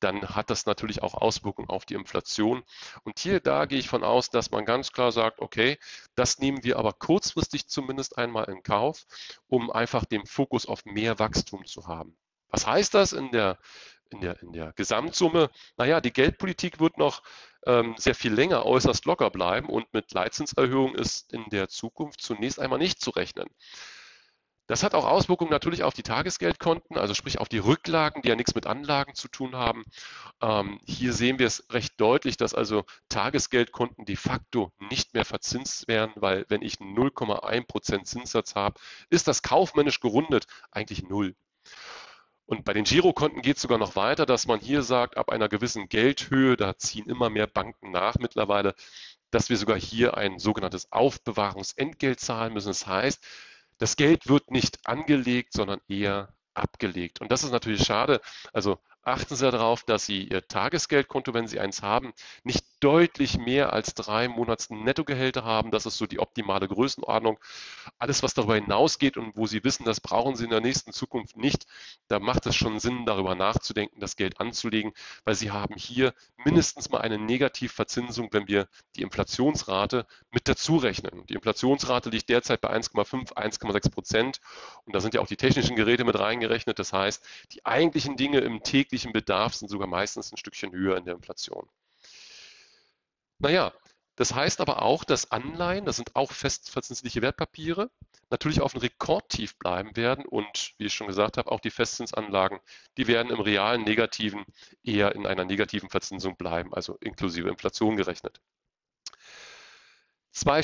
dann 0.00 0.22
hat 0.22 0.50
das 0.50 0.66
natürlich 0.66 1.02
auch 1.02 1.14
Auswirkungen 1.14 1.68
auf 1.68 1.84
die 1.84 1.94
Inflation. 1.94 2.62
Und 3.04 3.18
hier, 3.18 3.40
da 3.40 3.66
gehe 3.66 3.78
ich 3.78 3.88
von 3.88 4.04
aus, 4.04 4.30
dass 4.30 4.50
man 4.50 4.64
ganz 4.64 4.92
klar 4.92 5.12
sagt, 5.12 5.40
okay, 5.40 5.78
das 6.14 6.38
nehmen 6.38 6.64
wir 6.64 6.78
aber 6.78 6.92
kurzfristig 6.92 7.68
zumindest 7.68 8.18
einmal 8.18 8.44
in 8.50 8.62
Kauf, 8.62 9.04
um 9.46 9.70
einfach 9.70 10.04
den 10.04 10.26
Fokus 10.26 10.66
auf 10.66 10.84
mehr 10.84 11.18
Wachstum 11.18 11.64
zu 11.64 11.86
haben. 11.86 12.16
Was 12.48 12.66
heißt 12.66 12.92
das 12.92 13.14
in 13.14 13.30
der, 13.32 13.58
in 14.12 14.20
der, 14.20 14.40
in 14.42 14.52
der 14.52 14.72
Gesamtsumme? 14.72 15.50
Naja, 15.76 16.00
die 16.00 16.12
Geldpolitik 16.12 16.80
wird 16.80 16.98
noch 16.98 17.22
ähm, 17.66 17.94
sehr 17.96 18.14
viel 18.14 18.32
länger 18.32 18.66
äußerst 18.66 19.04
locker 19.06 19.30
bleiben 19.30 19.68
und 19.68 19.92
mit 19.92 20.12
Leitzinserhöhung 20.12 20.94
ist 20.94 21.32
in 21.32 21.44
der 21.50 21.68
Zukunft 21.68 22.20
zunächst 22.20 22.58
einmal 22.58 22.78
nicht 22.78 23.00
zu 23.00 23.10
rechnen. 23.10 23.48
Das 24.68 24.82
hat 24.82 24.94
auch 24.94 25.04
Auswirkungen 25.04 25.50
natürlich 25.50 25.82
auf 25.82 25.92
die 25.92 26.04
Tagesgeldkonten, 26.04 26.96
also 26.96 27.14
sprich 27.14 27.38
auf 27.38 27.48
die 27.48 27.58
Rücklagen, 27.58 28.22
die 28.22 28.28
ja 28.28 28.36
nichts 28.36 28.54
mit 28.54 28.66
Anlagen 28.66 29.14
zu 29.14 29.28
tun 29.28 29.56
haben. 29.56 29.84
Ähm, 30.40 30.80
hier 30.86 31.12
sehen 31.12 31.38
wir 31.38 31.46
es 31.46 31.66
recht 31.70 32.00
deutlich, 32.00 32.36
dass 32.36 32.54
also 32.54 32.84
Tagesgeldkonten 33.08 34.06
de 34.06 34.16
facto 34.16 34.72
nicht 34.78 35.14
mehr 35.14 35.24
verzinst 35.24 35.88
werden, 35.88 36.12
weil 36.16 36.46
wenn 36.48 36.62
ich 36.62 36.76
0,1 36.76 37.66
Prozent 37.66 38.06
Zinssatz 38.06 38.54
habe, 38.54 38.80
ist 39.10 39.28
das 39.28 39.42
kaufmännisch 39.42 40.00
gerundet 40.00 40.46
eigentlich 40.70 41.02
null. 41.02 41.34
Und 42.52 42.66
bei 42.66 42.74
den 42.74 42.84
Girokonten 42.84 43.40
geht 43.40 43.56
es 43.56 43.62
sogar 43.62 43.78
noch 43.78 43.96
weiter, 43.96 44.26
dass 44.26 44.46
man 44.46 44.60
hier 44.60 44.82
sagt, 44.82 45.16
ab 45.16 45.30
einer 45.30 45.48
gewissen 45.48 45.88
Geldhöhe, 45.88 46.54
da 46.58 46.76
ziehen 46.76 47.08
immer 47.08 47.30
mehr 47.30 47.46
Banken 47.46 47.90
nach 47.92 48.16
mittlerweile, 48.16 48.74
dass 49.30 49.48
wir 49.48 49.56
sogar 49.56 49.78
hier 49.78 50.18
ein 50.18 50.38
sogenanntes 50.38 50.92
Aufbewahrungsentgelt 50.92 52.20
zahlen 52.20 52.52
müssen. 52.52 52.68
Das 52.68 52.86
heißt, 52.86 53.24
das 53.78 53.96
Geld 53.96 54.28
wird 54.28 54.50
nicht 54.50 54.86
angelegt, 54.86 55.54
sondern 55.54 55.80
eher 55.88 56.34
abgelegt. 56.52 57.22
Und 57.22 57.32
das 57.32 57.42
ist 57.42 57.52
natürlich 57.52 57.86
schade. 57.86 58.20
Also 58.52 58.78
achten 59.02 59.36
Sie 59.36 59.50
darauf, 59.50 59.82
dass 59.84 60.06
Sie 60.06 60.24
Ihr 60.24 60.46
Tagesgeldkonto, 60.46 61.34
wenn 61.34 61.46
Sie 61.46 61.60
eins 61.60 61.82
haben, 61.82 62.12
nicht 62.44 62.64
deutlich 62.80 63.38
mehr 63.38 63.72
als 63.72 63.94
drei 63.94 64.28
Monats 64.28 64.70
Nettogehälter 64.70 65.44
haben. 65.44 65.70
Das 65.70 65.86
ist 65.86 65.98
so 65.98 66.06
die 66.06 66.18
optimale 66.18 66.68
Größenordnung. 66.68 67.38
Alles, 67.98 68.22
was 68.22 68.34
darüber 68.34 68.54
hinausgeht 68.54 69.16
und 69.16 69.36
wo 69.36 69.46
Sie 69.46 69.62
wissen, 69.64 69.84
das 69.84 70.00
brauchen 70.00 70.36
Sie 70.36 70.44
in 70.44 70.50
der 70.50 70.60
nächsten 70.60 70.92
Zukunft 70.92 71.36
nicht, 71.36 71.66
da 72.08 72.18
macht 72.18 72.46
es 72.46 72.56
schon 72.56 72.80
Sinn, 72.80 73.06
darüber 73.06 73.34
nachzudenken, 73.34 74.00
das 74.00 74.16
Geld 74.16 74.40
anzulegen, 74.40 74.92
weil 75.24 75.34
Sie 75.34 75.50
haben 75.50 75.76
hier 75.76 76.14
mindestens 76.44 76.90
mal 76.90 77.00
eine 77.00 77.18
Negativverzinsung, 77.18 78.28
wenn 78.32 78.48
wir 78.48 78.68
die 78.96 79.02
Inflationsrate 79.02 80.06
mit 80.30 80.48
dazu 80.48 80.76
rechnen. 80.76 81.24
Die 81.26 81.34
Inflationsrate 81.34 82.10
liegt 82.10 82.28
derzeit 82.28 82.60
bei 82.60 82.70
1,5, 82.70 83.34
1,6 83.34 83.90
Prozent 83.90 84.40
und 84.84 84.94
da 84.94 85.00
sind 85.00 85.14
ja 85.14 85.20
auch 85.20 85.28
die 85.28 85.36
technischen 85.36 85.76
Geräte 85.76 86.04
mit 86.04 86.18
reingerechnet. 86.18 86.78
Das 86.78 86.92
heißt, 86.92 87.24
die 87.52 87.64
eigentlichen 87.64 88.16
Dinge 88.16 88.38
im 88.38 88.62
täglichen 88.62 88.91
Bedarf 89.12 89.54
sind 89.54 89.68
sogar 89.68 89.88
meistens 89.88 90.32
ein 90.32 90.36
Stückchen 90.36 90.72
höher 90.72 90.96
in 90.96 91.04
der 91.04 91.14
Inflation. 91.14 91.68
Naja, 93.38 93.72
das 94.16 94.34
heißt 94.34 94.60
aber 94.60 94.82
auch, 94.82 95.04
dass 95.04 95.30
Anleihen, 95.30 95.86
das 95.86 95.96
sind 95.96 96.14
auch 96.14 96.32
festverzinsliche 96.32 97.22
Wertpapiere, 97.22 97.90
natürlich 98.30 98.60
auf 98.60 98.74
einem 98.74 98.82
Rekordtief 98.82 99.56
bleiben 99.58 99.96
werden 99.96 100.26
und, 100.26 100.74
wie 100.76 100.86
ich 100.86 100.94
schon 100.94 101.06
gesagt 101.06 101.38
habe, 101.38 101.50
auch 101.50 101.60
die 101.60 101.70
Festzinsanlagen, 101.70 102.60
die 102.98 103.06
werden 103.06 103.32
im 103.32 103.40
realen 103.40 103.82
Negativen 103.82 104.44
eher 104.82 105.14
in 105.14 105.26
einer 105.26 105.44
negativen 105.44 105.88
Verzinsung 105.88 106.36
bleiben, 106.36 106.74
also 106.74 106.96
inklusive 107.00 107.48
Inflation 107.48 107.96
gerechnet. 107.96 108.40
Zwei 110.30 110.62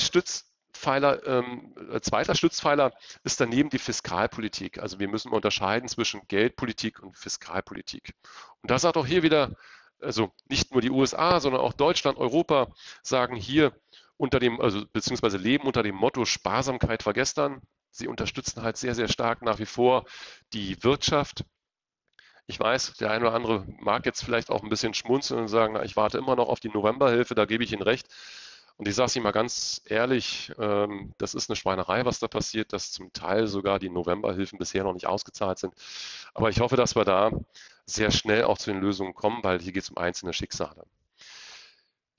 Stützpfeiler, 0.79 1.27
ähm, 1.27 1.73
zweiter 2.01 2.35
Stützpfeiler 2.35 2.93
ist 3.23 3.41
daneben 3.41 3.69
die 3.69 3.79
Fiskalpolitik. 3.79 4.79
Also 4.79 4.99
wir 4.99 5.09
müssen 5.09 5.31
unterscheiden 5.31 5.89
zwischen 5.89 6.21
Geldpolitik 6.29 7.01
und 7.03 7.17
Fiskalpolitik. 7.17 8.13
Und 8.61 8.71
da 8.71 8.79
sagt 8.79 8.95
auch 8.95 9.05
hier 9.05 9.21
wieder 9.21 9.55
also 10.01 10.31
nicht 10.47 10.71
nur 10.71 10.81
die 10.81 10.91
USA, 10.91 11.41
sondern 11.41 11.59
auch 11.59 11.73
Deutschland, 11.73 12.17
Europa 12.17 12.69
sagen 13.03 13.35
hier 13.35 13.73
unter 14.15 14.39
dem, 14.39 14.61
also 14.61 14.85
beziehungsweise 14.93 15.37
leben 15.37 15.67
unter 15.67 15.83
dem 15.83 15.95
Motto 15.95 16.23
Sparsamkeit 16.23 17.05
war 17.05 17.13
gestern. 17.13 17.61
Sie 17.91 18.07
unterstützen 18.07 18.61
halt 18.61 18.77
sehr, 18.77 18.95
sehr 18.95 19.09
stark 19.09 19.41
nach 19.41 19.59
wie 19.59 19.65
vor 19.65 20.05
die 20.53 20.81
Wirtschaft. 20.81 21.43
Ich 22.47 22.57
weiß, 22.57 22.93
der 22.93 23.11
eine 23.11 23.25
oder 23.25 23.35
andere 23.35 23.65
mag 23.79 24.05
jetzt 24.05 24.23
vielleicht 24.23 24.49
auch 24.49 24.63
ein 24.63 24.69
bisschen 24.69 24.93
schmunzeln 24.93 25.41
und 25.41 25.47
sagen, 25.49 25.73
na, 25.73 25.83
ich 25.83 25.97
warte 25.97 26.17
immer 26.17 26.37
noch 26.37 26.47
auf 26.47 26.61
die 26.61 26.69
Novemberhilfe, 26.69 27.35
da 27.35 27.43
gebe 27.43 27.65
ich 27.65 27.73
Ihnen 27.73 27.81
recht. 27.81 28.07
Und 28.79 28.87
ich 28.87 28.95
sage 28.95 29.07
es 29.07 29.15
Ihnen 29.17 29.23
mal 29.23 29.31
ganz 29.31 29.81
ehrlich, 29.87 30.53
ähm, 30.57 31.13
das 31.17 31.33
ist 31.33 31.49
eine 31.49 31.57
Schweinerei, 31.57 32.05
was 32.05 32.19
da 32.19 32.29
passiert, 32.29 32.71
dass 32.71 32.93
zum 32.93 33.11
Teil 33.11 33.45
sogar 33.47 33.77
die 33.77 33.89
Novemberhilfen 33.89 34.57
bisher 34.57 34.85
noch 34.85 34.93
nicht 34.93 35.05
ausgezahlt 35.05 35.59
sind. 35.59 35.73
Aber 36.33 36.49
ich 36.49 36.61
hoffe, 36.61 36.77
dass 36.77 36.95
wir 36.95 37.03
da 37.03 37.29
sehr 37.85 38.09
schnell 38.09 38.45
auch 38.45 38.57
zu 38.57 38.71
den 38.71 38.79
Lösungen 38.79 39.13
kommen, 39.15 39.43
weil 39.43 39.59
hier 39.59 39.73
geht 39.73 39.83
es 39.83 39.89
um 39.89 39.97
einzelne 39.97 40.31
Schicksale. 40.31 40.85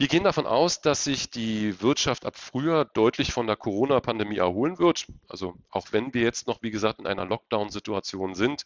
Wir 0.00 0.08
gehen 0.08 0.24
davon 0.24 0.46
aus, 0.46 0.80
dass 0.80 1.04
sich 1.04 1.28
die 1.28 1.82
Wirtschaft 1.82 2.24
ab 2.24 2.34
Frühjahr 2.38 2.86
deutlich 2.86 3.34
von 3.34 3.46
der 3.46 3.56
Corona-Pandemie 3.56 4.38
erholen 4.38 4.78
wird. 4.78 5.06
Also 5.28 5.56
auch 5.68 5.88
wenn 5.90 6.14
wir 6.14 6.22
jetzt 6.22 6.46
noch, 6.46 6.62
wie 6.62 6.70
gesagt, 6.70 7.00
in 7.00 7.06
einer 7.06 7.26
Lockdown-Situation 7.26 8.34
sind. 8.34 8.62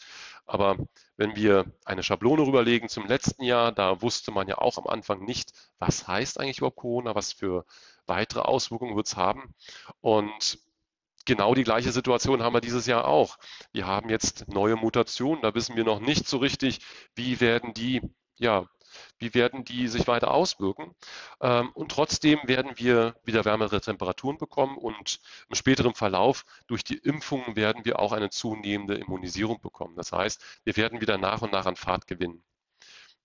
Aber 0.46 0.76
wenn 1.16 1.34
wir 1.34 1.64
eine 1.84 2.04
Schablone 2.04 2.42
rüberlegen 2.42 2.88
zum 2.88 3.08
letzten 3.08 3.42
Jahr, 3.42 3.72
da 3.72 4.00
wusste 4.00 4.30
man 4.30 4.46
ja 4.46 4.58
auch 4.58 4.78
am 4.78 4.86
Anfang 4.86 5.24
nicht, 5.24 5.50
was 5.80 6.06
heißt 6.06 6.38
eigentlich 6.38 6.58
überhaupt 6.58 6.76
Corona, 6.76 7.16
was 7.16 7.32
für 7.32 7.66
weitere 8.06 8.42
Auswirkungen 8.42 8.94
wird 8.94 9.08
es 9.08 9.16
haben. 9.16 9.56
Und 10.00 10.60
genau 11.24 11.56
die 11.56 11.64
gleiche 11.64 11.90
Situation 11.90 12.44
haben 12.44 12.54
wir 12.54 12.60
dieses 12.60 12.86
Jahr 12.86 13.08
auch. 13.08 13.38
Wir 13.72 13.88
haben 13.88 14.08
jetzt 14.08 14.46
neue 14.46 14.76
Mutationen, 14.76 15.42
da 15.42 15.52
wissen 15.52 15.74
wir 15.74 15.82
noch 15.82 15.98
nicht 15.98 16.28
so 16.28 16.36
richtig, 16.36 16.78
wie 17.16 17.40
werden 17.40 17.74
die 17.74 18.02
ja, 18.36 18.68
wie 19.18 19.34
werden 19.34 19.64
die 19.64 19.88
sich 19.88 20.06
weiter 20.06 20.32
auswirken. 20.32 20.94
Ähm, 21.40 21.70
und 21.74 21.90
trotzdem 21.90 22.40
werden 22.44 22.72
wir 22.76 23.14
wieder 23.24 23.44
wärmere 23.44 23.80
Temperaturen 23.80 24.38
bekommen 24.38 24.76
und 24.76 25.20
im 25.48 25.54
späteren 25.54 25.94
Verlauf 25.94 26.44
durch 26.66 26.84
die 26.84 26.98
Impfungen 26.98 27.56
werden 27.56 27.84
wir 27.84 27.98
auch 27.98 28.12
eine 28.12 28.30
zunehmende 28.30 28.94
Immunisierung 28.94 29.60
bekommen. 29.60 29.96
Das 29.96 30.12
heißt, 30.12 30.42
wir 30.64 30.76
werden 30.76 31.00
wieder 31.00 31.18
nach 31.18 31.42
und 31.42 31.52
nach 31.52 31.66
an 31.66 31.76
Fahrt 31.76 32.06
gewinnen. 32.06 32.42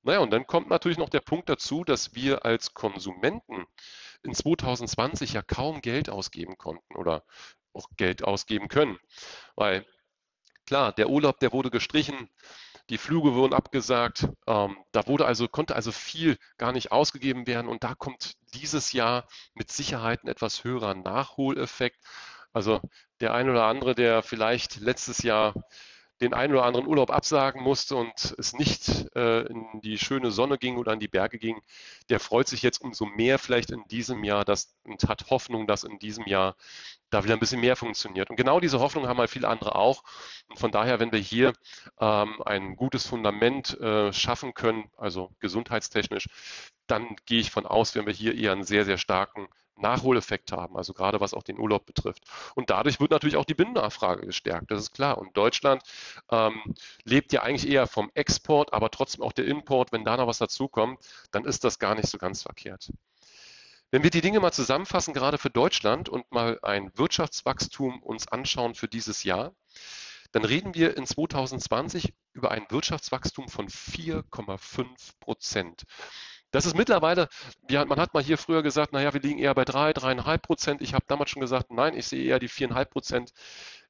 Naja, 0.02 0.20
und 0.20 0.32
dann 0.32 0.48
kommt 0.48 0.70
natürlich 0.70 0.98
noch 0.98 1.10
der 1.10 1.20
Punkt 1.20 1.50
dazu, 1.50 1.84
dass 1.84 2.16
wir 2.16 2.46
als 2.46 2.74
Konsumenten 2.74 3.66
in 4.24 4.34
2020 4.34 5.34
ja 5.34 5.42
kaum 5.42 5.82
Geld 5.82 6.10
ausgeben 6.10 6.58
konnten 6.58 6.96
oder 6.96 7.24
auch 7.74 7.88
Geld 7.98 8.24
ausgeben 8.24 8.70
können. 8.70 8.98
Weil 9.56 9.86
klar, 10.66 10.94
der 10.94 11.10
Urlaub, 11.10 11.40
der 11.40 11.52
wurde 11.52 11.70
gestrichen, 11.70 12.30
die 12.90 12.98
Flüge 12.98 13.36
wurden 13.36 13.54
abgesagt. 13.54 14.28
Ähm, 14.48 14.78
da 14.92 15.08
wurde 15.08 15.26
also, 15.26 15.48
konnte 15.48 15.76
also 15.76 15.92
viel 15.92 16.38
gar 16.58 16.72
nicht 16.72 16.92
ausgegeben 16.92 17.48
werden. 17.48 17.68
Und 17.68 17.84
da 17.84 17.96
kommt 17.96 18.34
dieses 18.54 18.94
Jahr 18.94 19.28
mit 19.54 19.72
Sicherheit 19.72 20.24
ein 20.24 20.28
etwas 20.28 20.64
höherer 20.64 20.96
Nachholeffekt. 20.96 22.00
Also 22.52 22.82
der 23.22 23.34
ein 23.34 23.50
oder 23.50 23.66
andere, 23.66 23.94
der 23.94 24.24
vielleicht 24.24 24.78
letztes 24.78 25.20
Jahr 25.22 25.54
den 26.22 26.34
einen 26.34 26.54
oder 26.54 26.66
anderen 26.66 26.88
Urlaub 26.88 27.12
absagen 27.12 27.62
musste 27.64 27.96
und 27.96 28.36
es 28.38 28.54
nicht 28.54 29.16
äh, 29.16 29.42
in 29.42 29.66
die 29.82 29.98
schöne 29.98 30.32
Sonne 30.32 30.58
ging 30.58 30.78
oder 30.78 30.92
an 30.92 31.00
die 31.00 31.08
Berge 31.08 31.38
ging, 31.38 31.62
der 32.10 32.20
freut 32.20 32.48
sich 32.48 32.62
jetzt 32.62 32.82
umso 32.82 33.06
mehr 33.06 33.40
vielleicht 33.40 33.72
in 33.72 33.84
diesem 33.88 34.24
Jahr 34.24 34.44
das, 34.44 34.76
und 34.84 35.04
hat 35.08 35.30
Hoffnung, 35.30 35.68
dass 35.68 35.84
in 35.84 36.00
diesem 36.00 36.26
Jahr 36.26 36.56
da 37.10 37.24
wieder 37.24 37.34
ein 37.34 37.40
bisschen 37.40 37.62
mehr 37.62 37.76
funktioniert. 37.76 38.30
Und 38.30 38.36
genau 38.36 38.60
diese 38.60 38.80
Hoffnung 38.80 39.08
haben 39.08 39.18
halt 39.18 39.30
viele 39.30 39.48
andere 39.48 39.76
auch. 39.76 40.04
Und 40.48 40.60
von 40.60 40.72
daher, 40.72 41.00
wenn 41.00 41.12
wir 41.12 41.20
hier 41.20 41.54
ähm, 42.00 42.42
ein 42.46 42.76
gutes 42.76 43.08
Fundament 43.08 43.80
äh, 43.80 44.14
schaffen 44.14 44.54
können, 44.54 44.92
also 44.98 45.32
gesundheitstechnisch, 45.40 46.28
dann 46.88 47.16
gehe 47.26 47.40
ich 47.40 47.52
von 47.52 47.66
aus, 47.66 47.96
wenn 47.96 48.06
wir 48.06 48.14
hier 48.14 48.36
eher 48.36 48.52
einen 48.52 48.64
sehr, 48.64 48.86
sehr 48.86 48.98
starken 48.98 49.48
Nachholeffekt 49.82 50.52
haben, 50.52 50.78
also 50.78 50.94
gerade 50.94 51.20
was 51.20 51.34
auch 51.34 51.44
den 51.44 51.60
Urlaub 51.60 51.86
betrifft. 51.86 52.24
Und 52.56 52.70
dadurch 52.70 53.00
wird 53.00 53.12
natürlich 53.12 53.38
auch 53.38 53.46
die 53.46 53.54
Binnennachfrage 53.54 54.26
gestärkt, 54.26 54.72
das 54.72 54.82
ist 54.82 54.92
klar. 54.92 55.18
Und 55.18 55.36
Deutschland 55.38 55.84
ähm, 56.30 56.62
lebt 57.04 57.34
ja 57.34 57.44
eigentlich 57.44 57.70
eher 57.70 57.88
vom 57.88 58.12
Export, 58.14 58.74
aber 58.74 58.92
trotzdem 58.92 59.24
auch 59.24 59.34
der 59.34 59.46
Import. 59.46 59.92
Wenn 59.92 60.04
da 60.04 60.18
noch 60.18 60.28
was 60.28 60.38
dazukommt, 60.38 61.00
dann 61.32 61.46
ist 61.46 61.64
das 61.64 61.80
gar 61.80 61.96
nicht 61.96 62.08
so 62.08 62.18
ganz 62.18 62.44
verkehrt. 62.44 62.92
Wenn 63.92 64.04
wir 64.04 64.12
die 64.12 64.22
Dinge 64.22 64.40
mal 64.40 64.52
zusammenfassen, 64.52 65.16
gerade 65.16 65.40
für 65.40 65.50
Deutschland 65.50 66.10
und 66.10 66.32
mal 66.32 66.60
ein 66.62 66.92
Wirtschaftswachstum 66.96 68.04
uns 68.04 68.28
anschauen 68.28 68.76
für 68.76 68.88
dieses 68.88 69.24
Jahr, 69.24 69.56
dann 70.32 70.46
reden 70.46 70.76
wir 70.76 70.96
in 70.96 71.08
2020 71.08 72.14
über 72.34 72.52
ein 72.52 72.66
Wirtschaftswachstum 72.70 73.50
von 73.50 73.68
4,5 73.68 74.86
Prozent. 75.20 75.86
Das 76.52 76.66
ist 76.66 76.76
mittlerweile, 76.76 77.30
man 77.70 78.00
hat 78.00 78.14
mal 78.14 78.24
hier 78.24 78.38
früher 78.38 78.64
gesagt, 78.64 78.92
naja, 78.92 79.14
wir 79.14 79.22
liegen 79.22 79.38
eher 79.38 79.54
bei 79.54 79.66
drei, 79.66 79.94
dreieinhalb 79.94 80.42
Prozent. 80.42 80.82
Ich 80.82 80.94
habe 80.96 81.06
damals 81.08 81.30
schon 81.30 81.42
gesagt, 81.42 81.70
nein, 81.72 81.96
ich 81.96 82.08
sehe 82.08 82.24
eher 82.24 82.40
die 82.40 82.48
viereinhalb 82.48 82.90
Prozent. 82.90 83.34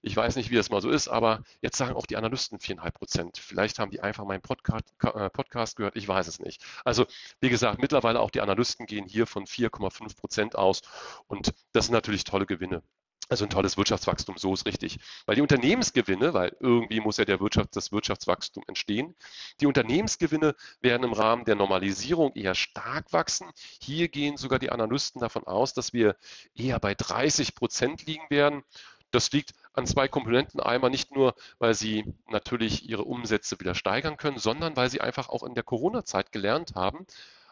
Ich 0.01 0.15
weiß 0.15 0.35
nicht, 0.35 0.49
wie 0.49 0.55
das 0.55 0.69
mal 0.69 0.81
so 0.81 0.89
ist, 0.89 1.07
aber 1.07 1.43
jetzt 1.61 1.77
sagen 1.77 1.95
auch 1.95 2.05
die 2.05 2.17
Analysten 2.17 2.59
viereinhalb 2.59 2.95
Prozent. 2.95 3.37
Vielleicht 3.37 3.79
haben 3.79 3.91
die 3.91 4.01
einfach 4.01 4.25
meinen 4.25 4.41
Podcast, 4.41 4.93
äh, 5.03 5.29
Podcast 5.29 5.77
gehört, 5.77 5.95
ich 5.95 6.07
weiß 6.07 6.27
es 6.27 6.39
nicht. 6.39 6.63
Also, 6.85 7.05
wie 7.41 7.49
gesagt, 7.49 7.81
mittlerweile 7.81 8.19
auch 8.19 8.31
die 8.31 8.41
Analysten 8.41 8.85
gehen 8.85 9.05
hier 9.05 9.25
von 9.25 9.45
4,5 9.45 10.17
Prozent 10.17 10.55
aus 10.55 10.81
und 11.27 11.53
das 11.73 11.85
sind 11.85 11.93
natürlich 11.93 12.23
tolle 12.25 12.45
Gewinne. 12.45 12.83
Also 13.29 13.45
ein 13.45 13.51
tolles 13.51 13.77
Wirtschaftswachstum, 13.77 14.37
so 14.37 14.55
ist 14.55 14.65
richtig. 14.65 14.97
Weil 15.27 15.35
die 15.35 15.43
Unternehmensgewinne, 15.43 16.33
weil 16.33 16.57
irgendwie 16.59 16.99
muss 16.99 17.17
ja 17.17 17.25
der 17.25 17.39
Wirtschaft, 17.39 17.75
das 17.75 17.91
Wirtschaftswachstum 17.91 18.63
entstehen, 18.67 19.15
die 19.61 19.67
Unternehmensgewinne 19.67 20.55
werden 20.81 21.03
im 21.03 21.13
Rahmen 21.13 21.45
der 21.45 21.55
Normalisierung 21.55 22.33
eher 22.33 22.55
stark 22.55 23.13
wachsen. 23.13 23.47
Hier 23.79 24.07
gehen 24.09 24.35
sogar 24.35 24.57
die 24.57 24.71
Analysten 24.71 25.21
davon 25.21 25.43
aus, 25.45 25.75
dass 25.75 25.93
wir 25.93 26.15
eher 26.55 26.79
bei 26.79 26.95
30 26.95 27.53
Prozent 27.53 28.07
liegen 28.07 28.27
werden. 28.31 28.63
Das 29.11 29.31
liegt 29.31 29.53
an 29.73 29.85
zwei 29.85 30.07
Komponenten. 30.07 30.59
Einmal 30.59 30.89
nicht 30.89 31.15
nur, 31.15 31.35
weil 31.59 31.75
sie 31.75 32.05
natürlich 32.27 32.89
ihre 32.89 33.03
Umsätze 33.03 33.59
wieder 33.59 33.75
steigern 33.75 34.17
können, 34.17 34.39
sondern 34.39 34.75
weil 34.75 34.89
sie 34.89 35.01
einfach 35.01 35.29
auch 35.29 35.43
in 35.43 35.53
der 35.53 35.63
Corona-Zeit 35.63 36.31
gelernt 36.31 36.73
haben, 36.73 37.05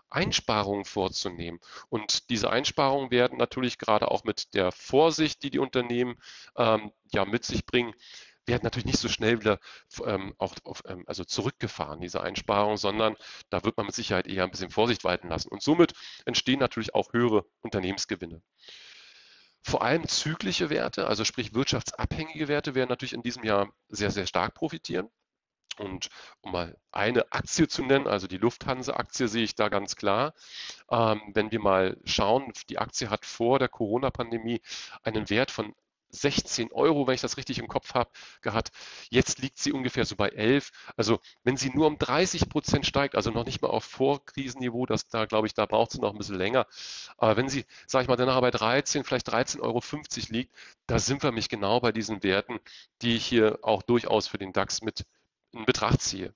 Einsparungen 0.09 0.85
vorzunehmen. 0.85 1.59
Und 1.89 2.29
diese 2.29 2.49
Einsparungen 2.49 3.11
werden 3.11 3.37
natürlich 3.37 3.77
gerade 3.77 4.09
auch 4.11 4.23
mit 4.23 4.53
der 4.53 4.71
Vorsicht, 4.71 5.43
die 5.43 5.49
die 5.49 5.59
Unternehmen 5.59 6.15
ähm, 6.55 6.91
ja 7.11 7.25
mit 7.25 7.45
sich 7.45 7.65
bringen, 7.65 7.93
werden 8.47 8.63
natürlich 8.63 8.85
nicht 8.85 8.99
so 8.99 9.09
schnell 9.09 9.39
wieder 9.39 9.59
ähm, 10.05 10.33
auch 10.37 10.55
auf, 10.63 10.81
ähm, 10.85 11.03
also 11.05 11.23
zurückgefahren, 11.23 11.99
diese 11.99 12.21
Einsparungen, 12.21 12.77
sondern 12.77 13.15
da 13.49 13.63
wird 13.63 13.77
man 13.77 13.87
mit 13.87 13.95
Sicherheit 13.95 14.27
eher 14.27 14.43
ein 14.43 14.51
bisschen 14.51 14.71
Vorsicht 14.71 15.03
walten 15.03 15.27
lassen. 15.27 15.49
Und 15.49 15.61
somit 15.61 15.93
entstehen 16.25 16.59
natürlich 16.59 16.95
auch 16.95 17.13
höhere 17.13 17.45
Unternehmensgewinne. 17.61 18.41
Vor 19.63 19.81
allem 19.81 20.07
zyklische 20.07 20.69
Werte, 20.69 21.07
also 21.07 21.25
sprich 21.25 21.53
wirtschaftsabhängige 21.53 22.47
Werte, 22.47 22.73
werden 22.73 22.89
natürlich 22.89 23.13
in 23.13 23.21
diesem 23.21 23.43
Jahr 23.43 23.69
sehr, 23.89 24.11
sehr 24.11 24.25
stark 24.25 24.53
profitieren. 24.53 25.09
Und 25.79 26.09
um 26.41 26.51
mal 26.51 26.77
eine 26.91 27.31
Aktie 27.31 27.67
zu 27.67 27.83
nennen, 27.83 28.07
also 28.07 28.27
die 28.27 28.37
Lufthansa-Aktie 28.37 29.27
sehe 29.27 29.43
ich 29.43 29.55
da 29.55 29.69
ganz 29.69 29.95
klar. 29.95 30.33
Ähm, 30.89 31.21
wenn 31.33 31.51
wir 31.51 31.59
mal 31.59 31.97
schauen, 32.05 32.51
die 32.69 32.79
Aktie 32.79 33.09
hat 33.09 33.25
vor 33.25 33.59
der 33.59 33.69
Corona-Pandemie 33.69 34.61
einen 35.03 35.29
Wert 35.29 35.51
von 35.51 35.73
16 36.09 36.71
Euro, 36.71 37.07
wenn 37.07 37.15
ich 37.15 37.21
das 37.21 37.37
richtig 37.37 37.59
im 37.59 37.67
Kopf 37.67 37.93
habe, 37.93 38.09
gehabt. 38.41 38.71
Jetzt 39.09 39.39
liegt 39.39 39.57
sie 39.59 39.71
ungefähr 39.71 40.05
so 40.05 40.15
bei 40.15 40.29
11. 40.29 40.71
Also 40.95 41.19
wenn 41.43 41.57
sie 41.57 41.69
nur 41.69 41.87
um 41.87 41.97
30 41.97 42.49
Prozent 42.49 42.85
steigt, 42.85 43.15
also 43.15 43.31
noch 43.31 43.45
nicht 43.45 43.61
mal 43.61 43.69
auf 43.69 43.83
Vorkrisenniveau, 43.83 44.85
das 44.85 45.07
da 45.07 45.25
glaube 45.25 45.47
ich, 45.47 45.53
da 45.53 45.65
braucht 45.65 45.91
sie 45.91 45.99
noch 45.99 46.11
ein 46.11 46.17
bisschen 46.17 46.37
länger. 46.37 46.65
Aber 47.17 47.37
wenn 47.37 47.49
sie, 47.49 47.65
sage 47.87 48.03
ich 48.03 48.09
mal, 48.09 48.15
danach 48.15 48.39
bei 48.41 48.51
13, 48.51 49.03
vielleicht 49.03 49.29
13,50 49.29 49.59
Euro 49.61 49.81
liegt, 50.29 50.55
da 50.87 50.99
sind 50.99 51.23
wir 51.23 51.31
mich 51.31 51.49
genau 51.49 51.79
bei 51.79 51.91
diesen 51.91 52.23
Werten, 52.23 52.59
die 53.01 53.15
ich 53.15 53.25
hier 53.25 53.59
auch 53.61 53.81
durchaus 53.83 54.27
für 54.27 54.37
den 54.37 54.53
DAX 54.53 54.81
mit 54.81 55.05
in 55.51 55.65
Betracht 55.65 56.01
ziehe. 56.01 56.33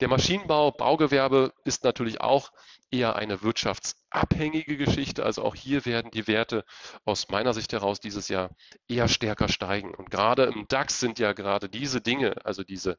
Der 0.00 0.08
Maschinenbau, 0.08 0.72
Baugewerbe 0.72 1.52
ist 1.64 1.84
natürlich 1.84 2.20
auch 2.20 2.50
eher 2.90 3.16
eine 3.16 3.42
wirtschaftsabhängige 3.42 4.76
Geschichte. 4.76 5.24
Also 5.24 5.42
auch 5.42 5.54
hier 5.54 5.84
werden 5.84 6.10
die 6.10 6.26
Werte 6.26 6.64
aus 7.04 7.28
meiner 7.28 7.54
Sicht 7.54 7.72
heraus 7.72 8.00
dieses 8.00 8.28
Jahr 8.28 8.50
eher 8.88 9.08
stärker 9.08 9.48
steigen. 9.48 9.94
Und 9.94 10.10
gerade 10.10 10.44
im 10.44 10.66
DAX 10.68 11.00
sind 11.00 11.18
ja 11.18 11.32
gerade 11.32 11.68
diese 11.68 12.00
Dinge, 12.00 12.44
also 12.44 12.64
diese 12.64 12.98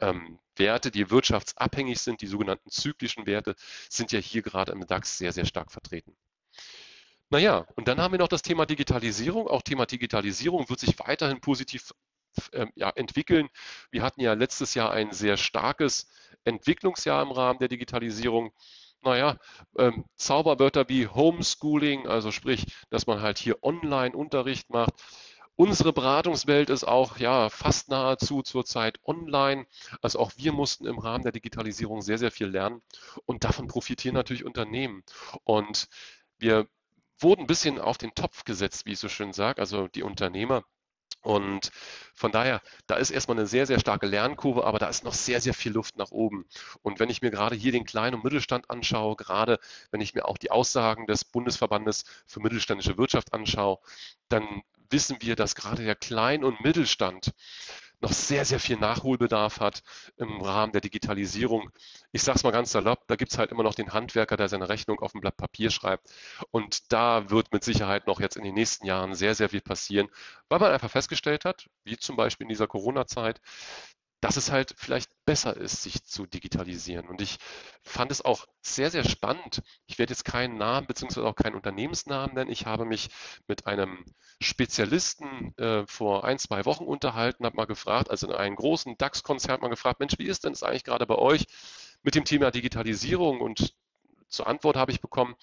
ähm, 0.00 0.38
Werte, 0.56 0.90
die 0.90 1.10
wirtschaftsabhängig 1.10 2.00
sind, 2.00 2.20
die 2.20 2.26
sogenannten 2.26 2.70
zyklischen 2.70 3.26
Werte, 3.26 3.54
sind 3.88 4.12
ja 4.12 4.18
hier 4.18 4.42
gerade 4.42 4.72
im 4.72 4.86
DAX 4.86 5.18
sehr, 5.18 5.32
sehr 5.32 5.44
stark 5.44 5.72
vertreten. 5.72 6.16
Naja, 7.30 7.66
und 7.76 7.88
dann 7.88 8.00
haben 8.00 8.12
wir 8.12 8.18
noch 8.18 8.28
das 8.28 8.42
Thema 8.42 8.64
Digitalisierung. 8.64 9.48
Auch 9.48 9.62
Thema 9.62 9.84
Digitalisierung 9.84 10.68
wird 10.70 10.80
sich 10.80 10.98
weiterhin 10.98 11.40
positiv 11.40 11.92
ähm, 12.52 12.70
ja, 12.74 12.90
entwickeln. 12.90 13.48
Wir 13.90 14.02
hatten 14.02 14.20
ja 14.20 14.32
letztes 14.34 14.74
Jahr 14.74 14.92
ein 14.92 15.12
sehr 15.12 15.36
starkes 15.36 16.08
Entwicklungsjahr 16.44 17.22
im 17.22 17.32
Rahmen 17.32 17.58
der 17.58 17.68
Digitalisierung. 17.68 18.52
Naja, 19.02 19.36
ähm, 19.78 20.04
Zauberwörter 20.16 20.88
wie 20.88 21.06
Homeschooling, 21.06 22.08
also 22.08 22.32
sprich, 22.32 22.66
dass 22.90 23.06
man 23.06 23.22
halt 23.22 23.38
hier 23.38 23.62
Online-Unterricht 23.62 24.70
macht. 24.70 24.94
Unsere 25.60 25.92
Beratungswelt 25.92 26.70
ist 26.70 26.84
auch 26.84 27.18
ja 27.18 27.50
fast 27.50 27.88
nahezu 27.88 28.42
zurzeit 28.42 29.00
online. 29.04 29.66
Also 30.00 30.20
auch 30.20 30.30
wir 30.36 30.52
mussten 30.52 30.86
im 30.86 30.98
Rahmen 30.98 31.24
der 31.24 31.32
Digitalisierung 31.32 32.00
sehr, 32.00 32.18
sehr 32.18 32.30
viel 32.30 32.46
lernen 32.46 32.80
und 33.26 33.42
davon 33.42 33.66
profitieren 33.66 34.14
natürlich 34.14 34.44
Unternehmen. 34.44 35.02
Und 35.42 35.88
wir 36.38 36.68
wurden 37.18 37.42
ein 37.42 37.46
bisschen 37.48 37.80
auf 37.80 37.98
den 37.98 38.14
Topf 38.14 38.44
gesetzt, 38.44 38.86
wie 38.86 38.92
ich 38.92 39.00
so 39.00 39.08
schön 39.08 39.32
sage, 39.32 39.60
also 39.60 39.88
die 39.88 40.04
Unternehmer. 40.04 40.62
Und 41.20 41.70
von 42.14 42.32
daher, 42.32 42.62
da 42.86 42.96
ist 42.96 43.10
erstmal 43.10 43.36
eine 43.36 43.46
sehr, 43.46 43.66
sehr 43.66 43.80
starke 43.80 44.06
Lernkurve, 44.06 44.64
aber 44.64 44.78
da 44.78 44.88
ist 44.88 45.04
noch 45.04 45.14
sehr, 45.14 45.40
sehr 45.40 45.54
viel 45.54 45.72
Luft 45.72 45.96
nach 45.96 46.10
oben. 46.10 46.46
Und 46.82 47.00
wenn 47.00 47.10
ich 47.10 47.22
mir 47.22 47.30
gerade 47.30 47.56
hier 47.56 47.72
den 47.72 47.84
kleinen 47.84 48.16
und 48.16 48.24
Mittelstand 48.24 48.70
anschaue, 48.70 49.16
gerade 49.16 49.58
wenn 49.90 50.00
ich 50.00 50.14
mir 50.14 50.26
auch 50.26 50.38
die 50.38 50.50
Aussagen 50.50 51.06
des 51.06 51.24
Bundesverbandes 51.24 52.04
für 52.26 52.40
mittelständische 52.40 52.98
Wirtschaft 52.98 53.34
anschaue, 53.34 53.78
dann 54.28 54.62
wissen 54.90 55.18
wir, 55.20 55.36
dass 55.36 55.54
gerade 55.54 55.84
der 55.84 55.96
Klein- 55.96 56.44
und 56.44 56.60
Mittelstand 56.62 57.32
noch 58.00 58.12
sehr, 58.12 58.44
sehr 58.44 58.60
viel 58.60 58.76
Nachholbedarf 58.76 59.60
hat 59.60 59.82
im 60.16 60.40
Rahmen 60.40 60.72
der 60.72 60.80
Digitalisierung. 60.80 61.70
Ich 62.12 62.22
sage 62.22 62.36
es 62.36 62.44
mal 62.44 62.50
ganz 62.52 62.72
salopp, 62.72 63.06
da 63.08 63.16
gibt 63.16 63.32
es 63.32 63.38
halt 63.38 63.50
immer 63.50 63.62
noch 63.62 63.74
den 63.74 63.92
Handwerker, 63.92 64.36
der 64.36 64.48
seine 64.48 64.68
Rechnung 64.68 65.00
auf 65.00 65.14
ein 65.14 65.20
Blatt 65.20 65.36
Papier 65.36 65.70
schreibt. 65.70 66.08
Und 66.50 66.92
da 66.92 67.30
wird 67.30 67.52
mit 67.52 67.64
Sicherheit 67.64 68.06
noch 68.06 68.20
jetzt 68.20 68.36
in 68.36 68.44
den 68.44 68.54
nächsten 68.54 68.86
Jahren 68.86 69.14
sehr, 69.14 69.34
sehr 69.34 69.48
viel 69.48 69.60
passieren, 69.60 70.08
weil 70.48 70.60
man 70.60 70.72
einfach 70.72 70.90
festgestellt 70.90 71.44
hat, 71.44 71.68
wie 71.84 71.96
zum 71.96 72.16
Beispiel 72.16 72.44
in 72.44 72.50
dieser 72.50 72.66
Corona-Zeit, 72.66 73.40
dass 74.20 74.36
es 74.36 74.50
halt 74.50 74.74
vielleicht 74.76 75.10
besser 75.28 75.54
ist, 75.58 75.82
sich 75.82 76.04
zu 76.04 76.24
digitalisieren. 76.24 77.06
Und 77.06 77.20
ich 77.20 77.36
fand 77.82 78.10
es 78.10 78.24
auch 78.24 78.46
sehr, 78.62 78.90
sehr 78.90 79.06
spannend. 79.06 79.62
Ich 79.84 79.98
werde 79.98 80.12
jetzt 80.12 80.24
keinen 80.24 80.56
Namen 80.56 80.86
bzw. 80.86 81.20
auch 81.20 81.34
keinen 81.34 81.54
Unternehmensnamen 81.54 82.34
nennen. 82.34 82.50
Ich 82.50 82.64
habe 82.64 82.86
mich 82.86 83.10
mit 83.46 83.66
einem 83.66 84.06
Spezialisten 84.40 85.54
äh, 85.58 85.86
vor 85.86 86.24
ein, 86.24 86.38
zwei 86.38 86.64
Wochen 86.64 86.84
unterhalten, 86.84 87.44
habe 87.44 87.56
mal 87.56 87.66
gefragt, 87.66 88.08
also 88.08 88.26
in 88.26 88.32
einem 88.32 88.56
großen 88.56 88.96
DAX-Konzern 88.96 89.60
mal 89.60 89.68
gefragt, 89.68 90.00
Mensch, 90.00 90.14
wie 90.16 90.28
ist 90.28 90.44
denn 90.44 90.54
es 90.54 90.62
eigentlich 90.62 90.84
gerade 90.84 91.04
bei 91.06 91.16
euch 91.16 91.44
mit 92.02 92.14
dem 92.14 92.24
Thema 92.24 92.50
Digitalisierung? 92.50 93.42
Und 93.42 93.74
zur 94.28 94.46
Antwort 94.46 94.76
habe 94.76 94.92
ich 94.92 95.02
bekommen, 95.02 95.34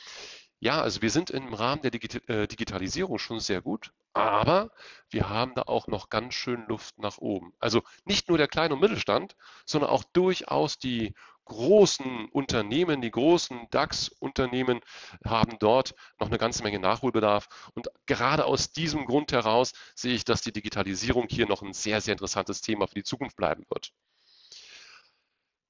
ja, 0.60 0.82
also 0.82 1.02
wir 1.02 1.10
sind 1.10 1.30
im 1.30 1.54
Rahmen 1.54 1.82
der 1.82 1.94
äh, 1.94 2.48
Digitalisierung 2.48 3.20
schon 3.20 3.40
sehr 3.40 3.62
gut, 3.62 3.92
aber 4.14 4.72
wir 5.10 5.30
haben 5.30 5.54
da 5.56 5.64
auch 5.64 5.88
noch 5.88 6.10
ganz 6.10 6.34
schön 6.34 6.66
Luft 6.68 6.98
nach 6.98 7.18
oben. 7.18 7.54
Also 7.60 7.82
nicht 8.06 8.30
nur 8.30 8.38
der 8.38 8.48
kleine 8.48 8.74
und 8.74 8.80
Mittelstand, 8.80 9.36
sondern 9.66 9.90
auch 9.90 10.04
durchaus 10.04 10.78
die 10.80 11.14
großen 11.46 12.30
Unternehmen, 12.30 13.02
die 13.02 13.12
großen 13.12 13.68
DAX-Unternehmen 13.70 14.82
haben 15.24 15.58
dort 15.60 15.94
noch 16.20 16.28
eine 16.28 16.38
ganze 16.38 16.64
Menge 16.64 16.80
Nachholbedarf. 16.80 17.48
Und 17.76 17.88
gerade 18.06 18.46
aus 18.46 18.72
diesem 18.72 19.06
Grund 19.06 19.32
heraus 19.32 19.74
sehe 19.96 20.16
ich, 20.16 20.26
dass 20.26 20.42
die 20.42 20.54
Digitalisierung 20.54 21.28
hier 21.30 21.48
noch 21.48 21.62
ein 21.62 21.74
sehr, 21.74 22.02
sehr 22.02 22.14
interessantes 22.14 22.62
Thema 22.62 22.88
für 22.88 22.96
die 22.96 23.04
Zukunft 23.04 23.36
bleiben 23.36 23.64
wird. 23.70 23.92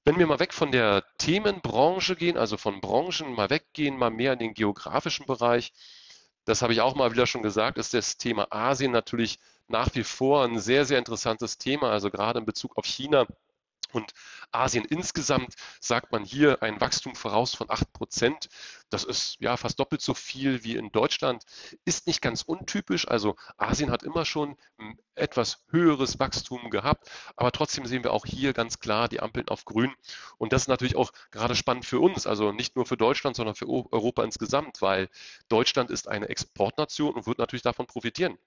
Wenn 0.08 0.20
wir 0.20 0.28
mal 0.28 0.38
weg 0.40 0.54
von 0.54 0.72
der 0.72 1.04
Themenbranche 1.18 2.16
gehen, 2.16 2.38
also 2.38 2.58
von 2.58 2.80
Branchen 2.80 3.34
mal 3.34 3.50
weggehen, 3.50 3.98
mal 3.98 4.12
mehr 4.12 4.34
in 4.34 4.40
den 4.40 4.54
geografischen 4.54 5.26
Bereich, 5.26 5.74
das 6.46 6.62
habe 6.62 6.74
ich 6.74 6.82
auch 6.82 6.94
mal 6.94 7.12
wieder 7.12 7.26
schon 7.26 7.42
gesagt, 7.42 7.80
ist 7.80 7.96
das 7.96 8.18
Thema 8.18 8.46
Asien 8.52 8.92
natürlich 8.92 9.40
nach 9.68 9.90
wie 9.96 10.04
vor 10.04 10.46
ein 10.46 10.60
sehr, 10.60 10.86
sehr 10.86 11.00
interessantes 11.00 11.58
Thema, 11.58 11.90
also 11.90 12.12
gerade 12.12 12.38
in 12.38 12.46
Bezug 12.46 12.78
auf 12.78 12.86
China. 12.86 13.26
Und 13.96 14.12
Asien 14.52 14.84
insgesamt 14.84 15.56
sagt 15.80 16.12
man 16.12 16.26
hier 16.26 16.62
ein 16.62 16.82
Wachstum 16.82 17.16
voraus 17.16 17.56
von 17.56 17.70
8 17.70 17.94
Prozent. 17.94 18.50
Das 18.90 19.06
ist 19.06 19.38
ja 19.40 19.56
fast 19.56 19.80
doppelt 19.80 20.02
so 20.02 20.14
viel 20.14 20.66
wie 20.66 20.76
in 20.76 20.92
Deutschland. 20.92 21.46
Ist 21.86 22.06
nicht 22.06 22.22
ganz 22.22 22.42
untypisch. 22.42 23.08
Also 23.08 23.38
Asien 23.56 23.92
hat 23.92 24.04
immer 24.04 24.26
schon 24.26 24.58
etwas 25.16 25.64
höheres 25.70 26.20
Wachstum 26.20 26.70
gehabt. 26.72 27.10
Aber 27.38 27.54
trotzdem 27.54 27.86
sehen 27.86 28.04
wir 28.04 28.12
auch 28.12 28.26
hier 28.26 28.52
ganz 28.52 28.80
klar 28.80 29.08
die 29.08 29.22
Ampeln 29.22 29.48
auf 29.48 29.64
grün. 29.64 29.94
Und 30.38 30.52
das 30.52 30.64
ist 30.64 30.68
natürlich 30.68 30.98
auch 30.98 31.14
gerade 31.32 31.56
spannend 31.56 31.86
für 31.86 32.02
uns. 32.02 32.28
Also 32.28 32.52
nicht 32.52 32.76
nur 32.76 32.86
für 32.86 32.98
Deutschland, 32.98 33.38
sondern 33.38 33.56
für 33.56 33.70
Europa 33.70 34.26
insgesamt, 34.26 34.82
weil 34.82 35.08
Deutschland 35.48 35.90
ist 35.90 36.10
eine 36.10 36.28
Exportnation 36.28 37.16
und 37.16 37.28
wird 37.28 37.38
natürlich 37.38 37.64
davon 37.64 37.88
profitieren. 37.88 38.38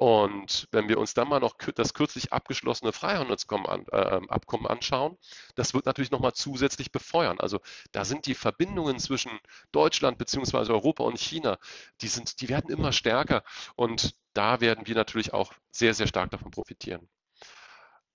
Und 0.00 0.66
wenn 0.70 0.88
wir 0.88 0.96
uns 0.96 1.12
dann 1.12 1.28
mal 1.28 1.40
noch 1.40 1.58
das 1.74 1.92
kürzlich 1.92 2.32
abgeschlossene 2.32 2.90
Freihandelsabkommen 2.90 3.90
ähm, 3.92 4.66
anschauen, 4.66 5.18
das 5.56 5.74
wird 5.74 5.84
natürlich 5.84 6.10
nochmal 6.10 6.32
zusätzlich 6.32 6.90
befeuern. 6.90 7.38
Also 7.38 7.60
da 7.92 8.06
sind 8.06 8.24
die 8.24 8.34
Verbindungen 8.34 8.98
zwischen 8.98 9.30
Deutschland 9.72 10.16
bzw. 10.16 10.72
Europa 10.72 11.04
und 11.04 11.18
China, 11.18 11.58
die, 12.00 12.08
sind, 12.08 12.40
die 12.40 12.48
werden 12.48 12.70
immer 12.70 12.92
stärker 12.92 13.42
und 13.76 14.14
da 14.32 14.62
werden 14.62 14.86
wir 14.86 14.94
natürlich 14.94 15.34
auch 15.34 15.52
sehr, 15.70 15.92
sehr 15.92 16.06
stark 16.06 16.30
davon 16.30 16.50
profitieren. 16.50 17.06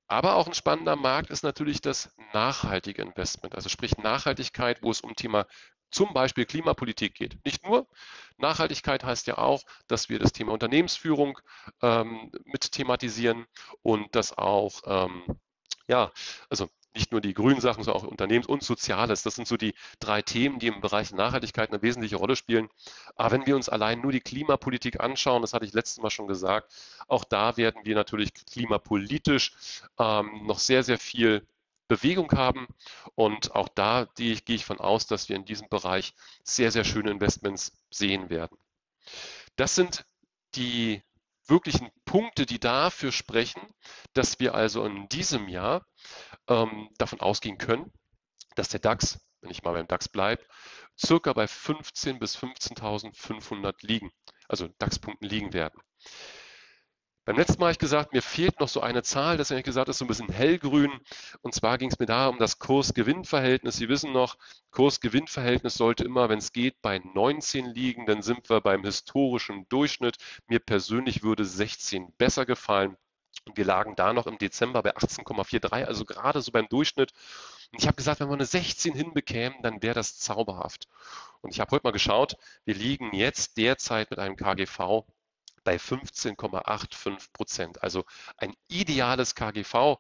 Aber 0.07 0.37
auch 0.37 0.47
ein 0.47 0.55
spannender 0.55 0.95
Markt 0.95 1.29
ist 1.29 1.43
natürlich 1.43 1.81
das 1.81 2.15
nachhaltige 2.33 3.03
Investment, 3.03 3.53
also 3.53 3.69
sprich 3.69 3.95
Nachhaltigkeit, 3.99 4.81
wo 4.81 4.89
es 4.89 5.01
um 5.01 5.15
Thema 5.15 5.45
zum 5.95 6.13
Beispiel 6.13 6.45
Klimapolitik 6.45 7.15
geht. 7.15 7.37
Nicht 7.45 7.65
nur. 7.65 7.87
Nachhaltigkeit 8.37 9.03
heißt 9.03 9.27
ja 9.27 9.37
auch, 9.37 9.63
dass 9.87 10.09
wir 10.09 10.19
das 10.19 10.33
Thema 10.33 10.51
Unternehmensführung 10.51 11.39
ähm, 11.81 12.31
mit 12.43 12.71
thematisieren 12.71 13.45
und 13.81 14.13
das 14.13 14.37
auch, 14.37 14.81
ähm, 14.85 15.23
ja, 15.87 16.11
also 16.49 16.69
nicht 16.93 17.11
nur 17.11 17.21
die 17.21 17.33
grünen 17.33 17.61
Sachen, 17.61 17.83
sondern 17.83 18.03
auch 18.03 18.07
Unternehmens- 18.09 18.47
und 18.47 18.63
Soziales. 18.63 19.23
Das 19.23 19.35
sind 19.35 19.47
so 19.47 19.57
die 19.57 19.73
drei 19.99 20.21
Themen, 20.21 20.59
die 20.59 20.67
im 20.67 20.81
Bereich 20.81 21.11
Nachhaltigkeit 21.13 21.69
eine 21.69 21.81
wesentliche 21.81 22.15
Rolle 22.15 22.35
spielen. 22.35 22.69
Aber 23.15 23.31
wenn 23.31 23.45
wir 23.45 23.55
uns 23.55 23.69
allein 23.69 24.01
nur 24.01 24.11
die 24.11 24.21
Klimapolitik 24.21 24.99
anschauen, 24.99 25.41
das 25.41 25.53
hatte 25.53 25.65
ich 25.65 25.73
letztes 25.73 26.01
Mal 26.01 26.09
schon 26.09 26.27
gesagt, 26.27 26.73
auch 27.07 27.23
da 27.23 27.57
werden 27.57 27.81
wir 27.83 27.95
natürlich 27.95 28.33
klimapolitisch 28.33 29.53
ähm, 29.99 30.45
noch 30.45 30.59
sehr, 30.59 30.83
sehr 30.83 30.97
viel 30.97 31.45
Bewegung 31.87 32.31
haben. 32.31 32.67
Und 33.15 33.55
auch 33.55 33.69
da 33.69 34.07
gehe 34.15 34.39
ich, 34.47 34.65
von 34.65 34.79
aus, 34.79 35.07
dass 35.07 35.29
wir 35.29 35.35
in 35.35 35.45
diesem 35.45 35.69
Bereich 35.69 36.13
sehr, 36.43 36.71
sehr 36.71 36.83
schöne 36.83 37.11
Investments 37.11 37.73
sehen 37.89 38.29
werden. 38.29 38.57
Das 39.55 39.75
sind 39.75 40.05
die 40.55 41.01
wirklichen 41.47 41.89
Punkte, 42.05 42.45
die 42.45 42.59
dafür 42.59 43.11
sprechen, 43.11 43.61
dass 44.13 44.39
wir 44.39 44.55
also 44.55 44.85
in 44.85 45.07
diesem 45.09 45.47
Jahr 45.47 45.85
ähm, 46.47 46.89
davon 46.97 47.19
ausgehen 47.19 47.57
können, 47.57 47.91
dass 48.55 48.69
der 48.69 48.79
DAX, 48.79 49.19
wenn 49.41 49.51
ich 49.51 49.63
mal 49.63 49.73
beim 49.73 49.87
DAX 49.87 50.09
bleibe, 50.09 50.43
circa 50.97 51.33
bei 51.33 51.47
15 51.47 52.19
bis 52.19 52.37
15.500 52.37 53.75
liegen, 53.81 54.11
also 54.47 54.67
DAX-Punkten 54.79 55.27
liegen 55.27 55.53
werden. 55.53 55.79
Beim 57.25 57.37
letzten 57.37 57.59
Mal 57.59 57.65
habe 57.65 57.71
ich 57.71 57.79
gesagt, 57.79 58.13
mir 58.13 58.21
fehlt 58.21 58.59
noch 58.59 58.67
so 58.67 58.81
eine 58.81 59.01
Zahl, 59.01 59.35
das 59.37 59.49
habe 59.49 59.59
ich 59.59 59.65
gesagt, 59.65 59.89
ist 59.89 59.97
so 59.97 60.05
ein 60.05 60.07
bisschen 60.07 60.31
hellgrün. 60.31 60.91
Und 61.41 61.55
zwar 61.55 61.79
ging 61.79 61.89
es 61.89 61.97
mir 61.97 62.05
da 62.05 62.27
um 62.27 62.37
das 62.37 62.59
Kurs-Gewinn-Verhältnis. 62.59 63.77
Sie 63.77 63.89
wissen 63.89 64.13
noch, 64.13 64.37
Kurs-Gewinn-Verhältnis 64.69 65.73
sollte 65.73 66.03
immer, 66.03 66.29
wenn 66.29 66.37
es 66.37 66.53
geht, 66.53 66.79
bei 66.83 66.99
19 66.99 67.65
liegen. 67.65 68.05
Dann 68.05 68.21
sind 68.21 68.47
wir 68.47 68.61
beim 68.61 68.83
historischen 68.83 69.67
Durchschnitt. 69.69 70.17
Mir 70.47 70.59
persönlich 70.59 71.23
würde 71.23 71.45
16 71.45 72.13
besser 72.15 72.45
gefallen. 72.45 72.95
Wir 73.55 73.65
lagen 73.65 73.95
da 73.95 74.13
noch 74.13 74.27
im 74.27 74.37
Dezember 74.37 74.83
bei 74.83 74.95
18,43, 74.95 75.83
also 75.83 76.05
gerade 76.05 76.41
so 76.43 76.51
beim 76.51 76.69
Durchschnitt. 76.69 77.11
Und 77.71 77.79
ich 77.79 77.87
habe 77.87 77.97
gesagt, 77.97 78.19
wenn 78.19 78.27
wir 78.27 78.35
eine 78.35 78.45
16 78.45 78.93
hinbekämen, 78.93 79.63
dann 79.63 79.81
wäre 79.81 79.95
das 79.95 80.19
zauberhaft. 80.19 80.87
Und 81.41 81.49
ich 81.49 81.59
habe 81.59 81.71
heute 81.71 81.87
mal 81.87 81.91
geschaut, 81.91 82.37
wir 82.65 82.75
liegen 82.75 83.15
jetzt 83.15 83.57
derzeit 83.57 84.11
mit 84.11 84.19
einem 84.19 84.35
KGV 84.35 85.05
bei 85.65 85.75
15,85 85.75 87.33
Prozent. 87.33 87.83
Also 87.83 88.05
ein 88.37 88.55
ideales 88.69 89.35
KGV. 89.35 89.97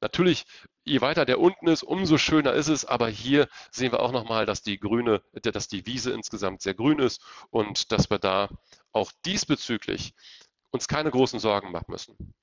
Natürlich, 0.00 0.44
je 0.84 1.00
weiter 1.00 1.24
der 1.24 1.40
unten 1.40 1.66
ist, 1.66 1.82
umso 1.82 2.18
schöner 2.18 2.52
ist 2.52 2.68
es. 2.68 2.84
Aber 2.84 3.08
hier 3.08 3.48
sehen 3.72 3.90
wir 3.90 4.00
auch 4.00 4.12
nochmal, 4.12 4.46
dass 4.46 4.62
die 4.62 4.78
grüne, 4.78 5.22
dass 5.32 5.66
die 5.66 5.86
Wiese 5.86 6.12
insgesamt 6.12 6.62
sehr 6.62 6.74
grün 6.74 7.00
ist 7.00 7.20
und 7.50 7.90
dass 7.90 8.10
wir 8.10 8.20
da 8.20 8.48
auch 8.92 9.10
diesbezüglich 9.24 10.14
uns 10.70 10.86
keine 10.86 11.10
großen 11.10 11.40
Sorgen 11.40 11.72
machen 11.72 11.90
müssen. 11.90 12.34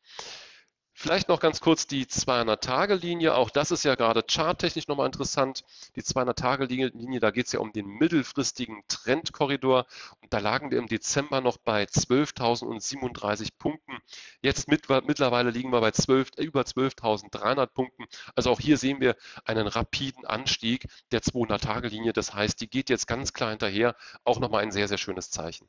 Vielleicht 1.03 1.27
noch 1.27 1.41
ganz 1.41 1.59
kurz 1.59 1.85
die 1.85 2.05
200-Tage-Linie. 2.05 3.35
Auch 3.35 3.49
das 3.49 3.71
ist 3.71 3.83
ja 3.83 3.95
gerade 3.95 4.23
charttechnisch 4.25 4.87
nochmal 4.87 5.07
interessant. 5.07 5.65
Die 5.97 6.01
200-Tage-Linie, 6.01 7.19
da 7.19 7.29
geht 7.29 7.47
es 7.47 7.51
ja 7.51 7.59
um 7.59 7.73
den 7.73 7.87
mittelfristigen 7.87 8.83
Trendkorridor. 8.87 9.85
Und 10.21 10.31
da 10.31 10.37
lagen 10.39 10.71
wir 10.71 10.77
im 10.77 10.87
Dezember 10.87 11.41
noch 11.41 11.57
bei 11.57 11.83
12.037 11.83 13.49
Punkten. 13.59 13.97
Jetzt 14.41 14.69
mit, 14.69 14.87
mittlerweile 14.87 15.49
liegen 15.49 15.73
wir 15.73 15.81
bei 15.81 15.91
12, 15.91 16.37
über 16.37 16.61
12.300 16.61 17.65
Punkten. 17.65 18.05
Also 18.33 18.51
auch 18.51 18.61
hier 18.61 18.77
sehen 18.77 19.01
wir 19.01 19.17
einen 19.43 19.67
rapiden 19.67 20.25
Anstieg 20.25 20.87
der 21.11 21.21
200-Tage-Linie. 21.21 22.13
Das 22.13 22.33
heißt, 22.33 22.61
die 22.61 22.69
geht 22.69 22.89
jetzt 22.89 23.07
ganz 23.07 23.33
klar 23.33 23.49
hinterher. 23.49 23.97
Auch 24.23 24.39
nochmal 24.39 24.63
ein 24.63 24.71
sehr, 24.71 24.87
sehr 24.87 24.97
schönes 24.97 25.29
Zeichen. 25.31 25.67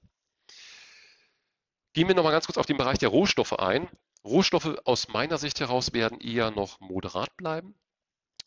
Gehen 1.93 2.07
wir 2.07 2.15
nochmal 2.15 2.31
ganz 2.31 2.47
kurz 2.47 2.57
auf 2.57 2.67
den 2.67 2.77
Bereich 2.77 2.99
der 2.99 3.09
Rohstoffe 3.09 3.55
ein. 3.55 3.89
Rohstoffe 4.25 4.79
aus 4.85 5.09
meiner 5.09 5.39
Sicht 5.39 5.61
heraus 5.61 5.93
werden 5.93 6.21
eher 6.21 6.51
noch 6.51 6.81
moderat 6.81 7.37
bleiben. 7.37 7.75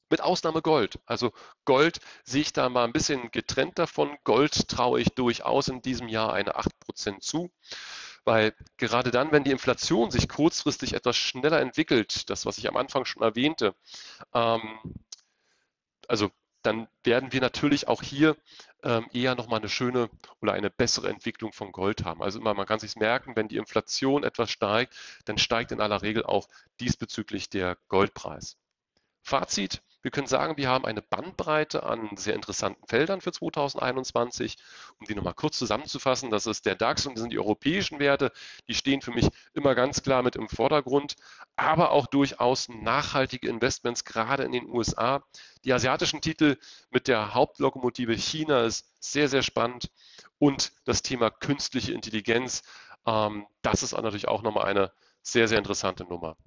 Mit 0.09 0.21
Ausnahme 0.21 0.61
Gold. 0.61 0.99
Also 1.05 1.33
Gold 1.65 1.99
sehe 2.23 2.41
ich 2.41 2.53
da 2.53 2.69
mal 2.69 2.85
ein 2.85 2.93
bisschen 2.93 3.29
getrennt 3.31 3.77
davon. 3.77 4.17
Gold 4.23 4.69
traue 4.69 5.01
ich 5.01 5.09
durchaus 5.09 5.67
in 5.67 5.81
diesem 5.81 6.07
Jahr 6.07 6.33
eine 6.33 6.55
8% 6.55 7.19
zu. 7.19 7.51
Weil 8.23 8.53
gerade 8.77 9.11
dann, 9.11 9.31
wenn 9.31 9.43
die 9.43 9.51
Inflation 9.51 10.11
sich 10.11 10.27
kurzfristig 10.27 10.93
etwas 10.93 11.17
schneller 11.17 11.59
entwickelt, 11.59 12.29
das, 12.29 12.45
was 12.45 12.57
ich 12.57 12.67
am 12.67 12.77
Anfang 12.77 13.05
schon 13.05 13.21
erwähnte, 13.21 13.75
ähm, 14.33 14.79
also 16.07 16.31
dann 16.61 16.87
werden 17.03 17.31
wir 17.31 17.41
natürlich 17.41 17.87
auch 17.87 18.01
hier 18.01 18.35
ähm, 18.87 19.05
eher 19.11 19.35
nochmal 19.35 19.59
eine 19.59 19.67
schöne 19.69 20.09
oder 20.41 20.53
eine 20.53 20.69
bessere 20.69 21.09
Entwicklung 21.09 21.51
von 21.51 21.73
Gold 21.73 22.05
haben. 22.05 22.23
Also 22.23 22.39
immer, 22.39 22.53
man 22.53 22.65
kann 22.65 22.79
sich 22.79 22.95
merken, 22.95 23.35
wenn 23.35 23.49
die 23.49 23.57
Inflation 23.57 24.23
etwas 24.23 24.49
steigt, 24.49 24.95
dann 25.25 25.37
steigt 25.37 25.73
in 25.73 25.81
aller 25.81 26.01
Regel 26.01 26.23
auch 26.23 26.47
diesbezüglich 26.79 27.49
der 27.49 27.77
Goldpreis. 27.89 28.57
Fazit, 29.21 29.83
Wir 30.07 30.11
können 30.11 30.25
sagen, 30.27 30.55
wir 30.55 30.69
haben 30.69 30.85
eine 30.85 31.01
Bandbreite 31.01 31.83
an 31.83 32.15
sehr 32.15 32.33
interessanten 32.33 32.87
Feldern 32.87 33.19
für 33.19 33.33
2021. 33.33 34.55
Um 35.01 35.05
die 35.05 35.13
nochmal 35.13 35.33
kurz 35.33 35.57
zusammenzufassen, 35.57 36.31
das 36.31 36.45
ist 36.45 36.65
der 36.65 36.75
DAX 36.75 37.05
und 37.05 37.15
das 37.15 37.23
sind 37.23 37.33
die 37.33 37.39
europäischen 37.39 37.99
Werte. 37.99 38.31
Die 38.69 38.73
stehen 38.73 39.01
für 39.01 39.11
mich 39.11 39.27
immer 39.53 39.75
ganz 39.75 40.03
klar 40.03 40.23
mit 40.23 40.37
im 40.37 40.47
Vordergrund, 40.47 41.17
aber 41.57 41.91
auch 41.91 42.07
durchaus 42.07 42.69
nachhaltige 42.69 43.49
Investments, 43.49 44.05
gerade 44.05 44.43
in 44.43 44.53
den 44.53 44.69
USA. 44.69 45.25
Die 45.65 45.73
asiatischen 45.73 46.21
Titel 46.21 46.55
mit 46.89 47.09
der 47.09 47.33
Hauptlokomotive 47.33 48.13
China 48.13 48.63
ist 48.63 48.89
sehr, 49.01 49.27
sehr 49.27 49.43
spannend. 49.43 49.91
Und 50.39 50.71
das 50.85 51.01
Thema 51.01 51.31
künstliche 51.31 51.91
Intelligenz, 51.91 52.63
ähm, 53.05 53.45
das 53.61 53.83
ist 53.83 53.91
natürlich 53.91 54.29
auch 54.29 54.41
nochmal 54.41 54.67
eine 54.67 54.93
sehr, 55.21 55.49
sehr 55.49 55.57
interessante 55.57 56.05
Nummer. 56.05 56.37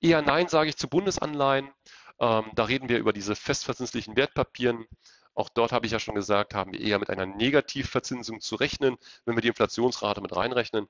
Eher 0.00 0.22
Nein 0.22 0.46
sage 0.46 0.70
ich 0.70 0.76
zu 0.76 0.88
Bundesanleihen. 0.88 1.70
Ähm, 2.20 2.50
da 2.54 2.64
reden 2.64 2.88
wir 2.88 2.98
über 2.98 3.12
diese 3.12 3.34
festverzinslichen 3.34 4.16
Wertpapieren. 4.16 4.86
Auch 5.34 5.48
dort 5.48 5.72
habe 5.72 5.86
ich 5.86 5.92
ja 5.92 5.98
schon 5.98 6.14
gesagt, 6.14 6.54
haben 6.54 6.72
wir 6.72 6.80
eher 6.80 6.98
mit 6.98 7.10
einer 7.10 7.26
Negativverzinsung 7.26 8.40
zu 8.40 8.56
rechnen, 8.56 8.96
wenn 9.24 9.36
wir 9.36 9.42
die 9.42 9.48
Inflationsrate 9.48 10.20
mit 10.20 10.34
reinrechnen. 10.36 10.86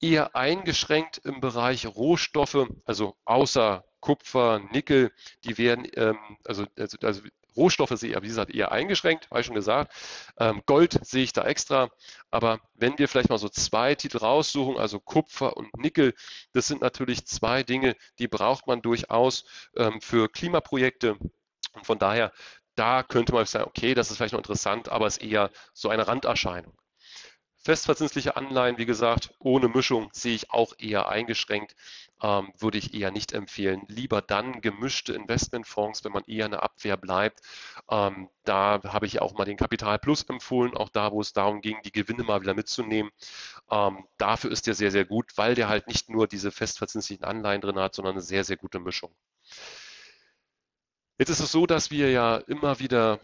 Eher 0.00 0.34
eingeschränkt 0.34 1.18
im 1.24 1.40
Bereich 1.40 1.86
Rohstoffe, 1.86 2.66
also 2.84 3.16
außer 3.24 3.84
Kupfer, 4.00 4.60
Nickel, 4.72 5.12
die 5.44 5.58
werden, 5.58 5.86
ähm, 5.94 6.18
also, 6.44 6.64
also, 6.76 6.96
also 7.02 7.22
Rohstoffe 7.56 7.90
sehe 7.90 8.10
ich, 8.10 8.22
wie 8.22 8.28
gesagt, 8.28 8.50
eher 8.54 8.72
eingeschränkt, 8.72 9.28
habe 9.30 9.40
ich 9.40 9.46
schon 9.46 9.54
gesagt. 9.54 9.92
Ähm, 10.38 10.62
Gold 10.66 10.98
sehe 11.04 11.24
ich 11.24 11.32
da 11.32 11.44
extra. 11.44 11.90
Aber 12.30 12.60
wenn 12.74 12.98
wir 12.98 13.08
vielleicht 13.08 13.28
mal 13.28 13.38
so 13.38 13.48
zwei 13.48 13.94
Titel 13.94 14.18
raussuchen, 14.18 14.78
also 14.78 15.00
Kupfer 15.00 15.56
und 15.56 15.74
Nickel, 15.76 16.14
das 16.52 16.66
sind 16.66 16.80
natürlich 16.80 17.26
zwei 17.26 17.62
Dinge, 17.62 17.96
die 18.18 18.28
braucht 18.28 18.66
man 18.66 18.82
durchaus 18.82 19.44
ähm, 19.76 20.00
für 20.00 20.28
Klimaprojekte. 20.28 21.16
Und 21.72 21.86
von 21.86 21.98
daher, 21.98 22.32
da 22.74 23.02
könnte 23.02 23.32
man 23.32 23.46
sagen, 23.46 23.66
okay, 23.66 23.94
das 23.94 24.10
ist 24.10 24.16
vielleicht 24.16 24.32
noch 24.32 24.40
interessant, 24.40 24.88
aber 24.88 25.06
es 25.06 25.18
ist 25.18 25.24
eher 25.24 25.50
so 25.74 25.88
eine 25.88 26.06
Randerscheinung. 26.08 26.79
Festverzinsliche 27.62 28.36
Anleihen, 28.36 28.78
wie 28.78 28.86
gesagt, 28.86 29.34
ohne 29.38 29.68
Mischung 29.68 30.08
sehe 30.12 30.34
ich 30.34 30.50
auch 30.50 30.72
eher 30.78 31.10
eingeschränkt, 31.10 31.76
ähm, 32.22 32.52
würde 32.58 32.78
ich 32.78 32.94
eher 32.94 33.10
nicht 33.10 33.32
empfehlen. 33.32 33.82
Lieber 33.86 34.22
dann 34.22 34.62
gemischte 34.62 35.12
Investmentfonds, 35.12 36.02
wenn 36.02 36.12
man 36.12 36.24
eher 36.24 36.46
eine 36.46 36.62
Abwehr 36.62 36.96
bleibt. 36.96 37.40
Ähm, 37.90 38.30
da 38.44 38.80
habe 38.84 39.04
ich 39.04 39.20
auch 39.20 39.34
mal 39.34 39.44
den 39.44 39.58
Kapital 39.58 39.98
Plus 39.98 40.22
empfohlen, 40.22 40.74
auch 40.74 40.88
da, 40.88 41.12
wo 41.12 41.20
es 41.20 41.34
darum 41.34 41.60
ging, 41.60 41.76
die 41.84 41.92
Gewinne 41.92 42.22
mal 42.22 42.40
wieder 42.40 42.54
mitzunehmen. 42.54 43.10
Ähm, 43.70 44.06
dafür 44.16 44.50
ist 44.50 44.66
der 44.66 44.74
sehr, 44.74 44.90
sehr 44.90 45.04
gut, 45.04 45.36
weil 45.36 45.54
der 45.54 45.68
halt 45.68 45.86
nicht 45.86 46.08
nur 46.08 46.26
diese 46.26 46.50
festverzinslichen 46.50 47.24
Anleihen 47.24 47.60
drin 47.60 47.78
hat, 47.78 47.94
sondern 47.94 48.14
eine 48.14 48.22
sehr, 48.22 48.44
sehr 48.44 48.56
gute 48.56 48.80
Mischung. 48.80 49.14
Jetzt 51.18 51.28
ist 51.28 51.40
es 51.40 51.52
so, 51.52 51.66
dass 51.66 51.90
wir 51.90 52.10
ja 52.10 52.38
immer 52.38 52.78
wieder 52.78 53.20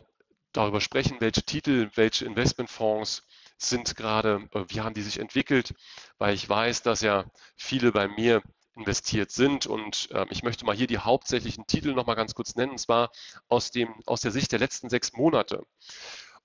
darüber 0.53 0.83
sprechen, 0.83 1.17
welche 1.21 1.43
Titel, 1.43 1.91
welche 1.95 2.27
Investmentfonds 2.27 3.23
sind 3.59 3.97
gerade, 3.97 4.49
äh, 4.53 4.65
wie 4.69 4.81
haben 4.81 4.95
die 4.95 5.03
sich 5.03 5.19
entwickelt, 5.19 5.75
weil 6.19 6.35
ich 6.35 6.49
weiß, 6.49 6.83
dass 6.83 7.01
ja 7.01 7.25
viele 7.57 7.93
bei 7.93 8.09
mir 8.09 8.43
investiert 8.77 9.31
sind 9.31 9.67
und 9.67 10.11
äh, 10.13 10.27
ich 10.31 10.43
möchte 10.43 10.67
mal 10.67 10.77
hier 10.77 10.87
die 10.87 10.99
hauptsächlichen 10.99 11.67
Titel 11.67 11.95
noch 11.95 12.07
mal 12.07 12.15
ganz 12.15 12.35
kurz 12.35 12.55
nennen, 12.57 12.73
und 12.73 12.79
zwar 12.79 13.11
aus 13.49 13.71
dem 13.71 13.95
aus 14.07 14.21
der 14.21 14.33
Sicht 14.33 14.53
der 14.53 14.59
letzten 14.59 14.91
sechs 14.91 15.13
Monate. 15.15 15.65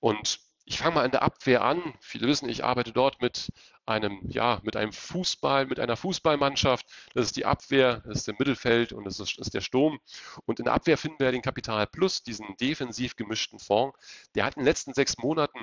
Und 0.00 0.40
ich 0.64 0.78
fange 0.78 0.94
mal 0.94 1.04
in 1.04 1.10
der 1.10 1.22
Abwehr 1.22 1.62
an. 1.62 1.94
Viele 2.00 2.26
wissen, 2.28 2.48
ich 2.48 2.64
arbeite 2.64 2.92
dort 2.92 3.20
mit 3.20 3.52
einem, 3.84 4.20
ja, 4.28 4.60
mit 4.62 4.76
einem 4.76 4.92
Fußball, 4.92 5.66
mit 5.66 5.80
einer 5.80 5.96
Fußballmannschaft. 5.96 6.86
Das 7.14 7.26
ist 7.26 7.36
die 7.36 7.44
Abwehr, 7.44 8.02
das 8.06 8.18
ist 8.18 8.28
der 8.28 8.36
Mittelfeld 8.38 8.92
und 8.92 9.04
das 9.04 9.18
ist, 9.18 9.38
ist 9.38 9.54
der 9.54 9.60
Sturm. 9.60 9.98
Und 10.46 10.60
in 10.60 10.66
der 10.66 10.74
Abwehr 10.74 10.96
finden 10.96 11.18
wir 11.18 11.32
den 11.32 11.42
Kapital 11.42 11.86
Plus, 11.86 12.22
diesen 12.22 12.56
defensiv 12.60 13.16
gemischten 13.16 13.58
Fonds. 13.58 13.98
Der 14.34 14.44
hat 14.44 14.56
in 14.56 14.60
den 14.60 14.66
letzten 14.66 14.94
sechs 14.94 15.18
Monaten 15.18 15.58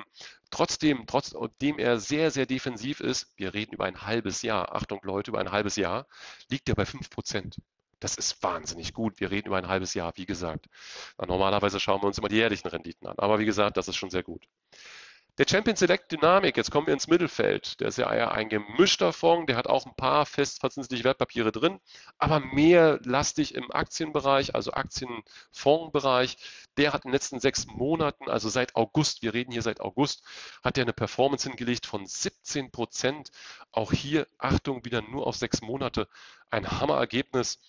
trotzdem, 0.50 1.06
trotzdem 1.06 1.78
er 1.78 1.98
sehr, 1.98 2.30
sehr 2.30 2.46
defensiv 2.46 3.00
ist, 3.00 3.32
wir 3.36 3.54
reden 3.54 3.74
über 3.74 3.84
ein 3.86 4.02
halbes 4.02 4.42
Jahr, 4.42 4.74
Achtung 4.74 5.00
Leute, 5.02 5.30
über 5.30 5.40
ein 5.40 5.52
halbes 5.52 5.76
Jahr, 5.76 6.06
liegt 6.50 6.68
er 6.68 6.74
bei 6.74 6.84
fünf 6.84 7.08
Prozent. 7.10 7.56
Das 8.00 8.16
ist 8.16 8.42
wahnsinnig 8.42 8.94
gut. 8.94 9.20
Wir 9.20 9.30
reden 9.30 9.48
über 9.48 9.58
ein 9.58 9.68
halbes 9.68 9.94
Jahr, 9.94 10.12
wie 10.16 10.26
gesagt. 10.26 10.66
Normalerweise 11.18 11.78
schauen 11.78 12.02
wir 12.02 12.06
uns 12.06 12.18
immer 12.18 12.28
die 12.28 12.36
jährlichen 12.36 12.68
Renditen 12.68 13.06
an. 13.06 13.18
Aber 13.18 13.38
wie 13.38 13.44
gesagt, 13.44 13.76
das 13.76 13.88
ist 13.88 13.96
schon 13.96 14.10
sehr 14.10 14.22
gut. 14.22 14.46
Der 15.38 15.46
Champion 15.48 15.74
Select 15.74 16.12
Dynamic, 16.12 16.56
jetzt 16.58 16.70
kommen 16.70 16.86
wir 16.86 16.92
ins 16.92 17.06
Mittelfeld. 17.06 17.80
Der 17.80 17.88
ist 17.88 17.96
ja 17.96 18.08
ein 18.08 18.50
gemischter 18.50 19.12
Fonds, 19.12 19.46
der 19.46 19.56
hat 19.56 19.68
auch 19.68 19.86
ein 19.86 19.94
paar 19.94 20.26
festverzinsliche 20.26 21.04
Wertpapiere 21.04 21.50
drin, 21.50 21.80
aber 22.18 22.40
mehr 22.40 23.00
lastig 23.04 23.54
im 23.54 23.70
Aktienbereich, 23.70 24.54
also 24.54 24.72
Aktienfondsbereich. 24.72 26.36
Der 26.76 26.92
hat 26.92 27.04
in 27.04 27.08
den 27.08 27.14
letzten 27.14 27.40
sechs 27.40 27.66
Monaten, 27.66 28.28
also 28.28 28.50
seit 28.50 28.76
August, 28.76 29.22
wir 29.22 29.32
reden 29.32 29.52
hier 29.52 29.62
seit 29.62 29.80
August, 29.80 30.24
hat 30.62 30.76
er 30.76 30.82
eine 30.82 30.92
Performance 30.92 31.48
hingelegt 31.48 31.86
von 31.86 32.04
17 32.04 32.70
Prozent. 32.70 33.30
Auch 33.72 33.92
hier, 33.92 34.26
Achtung, 34.36 34.84
wieder 34.84 35.00
nur 35.00 35.26
auf 35.26 35.36
sechs 35.36 35.62
Monate. 35.62 36.06
Ein 36.50 36.70
Hammerergebnis 36.70 37.60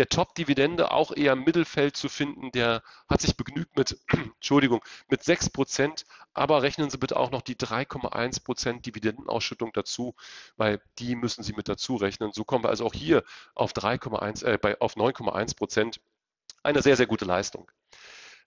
der 0.00 0.08
Top-Dividende 0.08 0.92
auch 0.92 1.14
eher 1.14 1.34
im 1.34 1.44
Mittelfeld 1.44 1.94
zu 1.94 2.08
finden. 2.08 2.50
Der 2.52 2.82
hat 3.06 3.20
sich 3.20 3.36
begnügt 3.36 3.76
mit, 3.76 3.98
Entschuldigung, 4.08 4.82
mit 5.10 5.22
6 5.22 5.50
Prozent. 5.50 6.06
Aber 6.32 6.62
rechnen 6.62 6.88
Sie 6.88 6.96
bitte 6.96 7.18
auch 7.18 7.30
noch 7.30 7.42
die 7.42 7.54
3,1 7.54 8.42
Prozent 8.42 8.86
Dividendenausschüttung 8.86 9.72
dazu, 9.74 10.14
weil 10.56 10.80
die 10.98 11.16
müssen 11.16 11.42
Sie 11.42 11.52
mit 11.52 11.68
dazu 11.68 11.96
rechnen. 11.96 12.32
So 12.32 12.44
kommen 12.44 12.64
wir 12.64 12.70
also 12.70 12.86
auch 12.86 12.94
hier 12.94 13.24
auf 13.54 13.72
3,1, 13.74 14.42
äh, 14.42 14.56
bei, 14.56 14.80
auf 14.80 14.96
9,1 14.96 15.54
Prozent. 15.54 16.00
Eine 16.62 16.80
sehr, 16.80 16.96
sehr 16.96 17.06
gute 17.06 17.26
Leistung. 17.26 17.70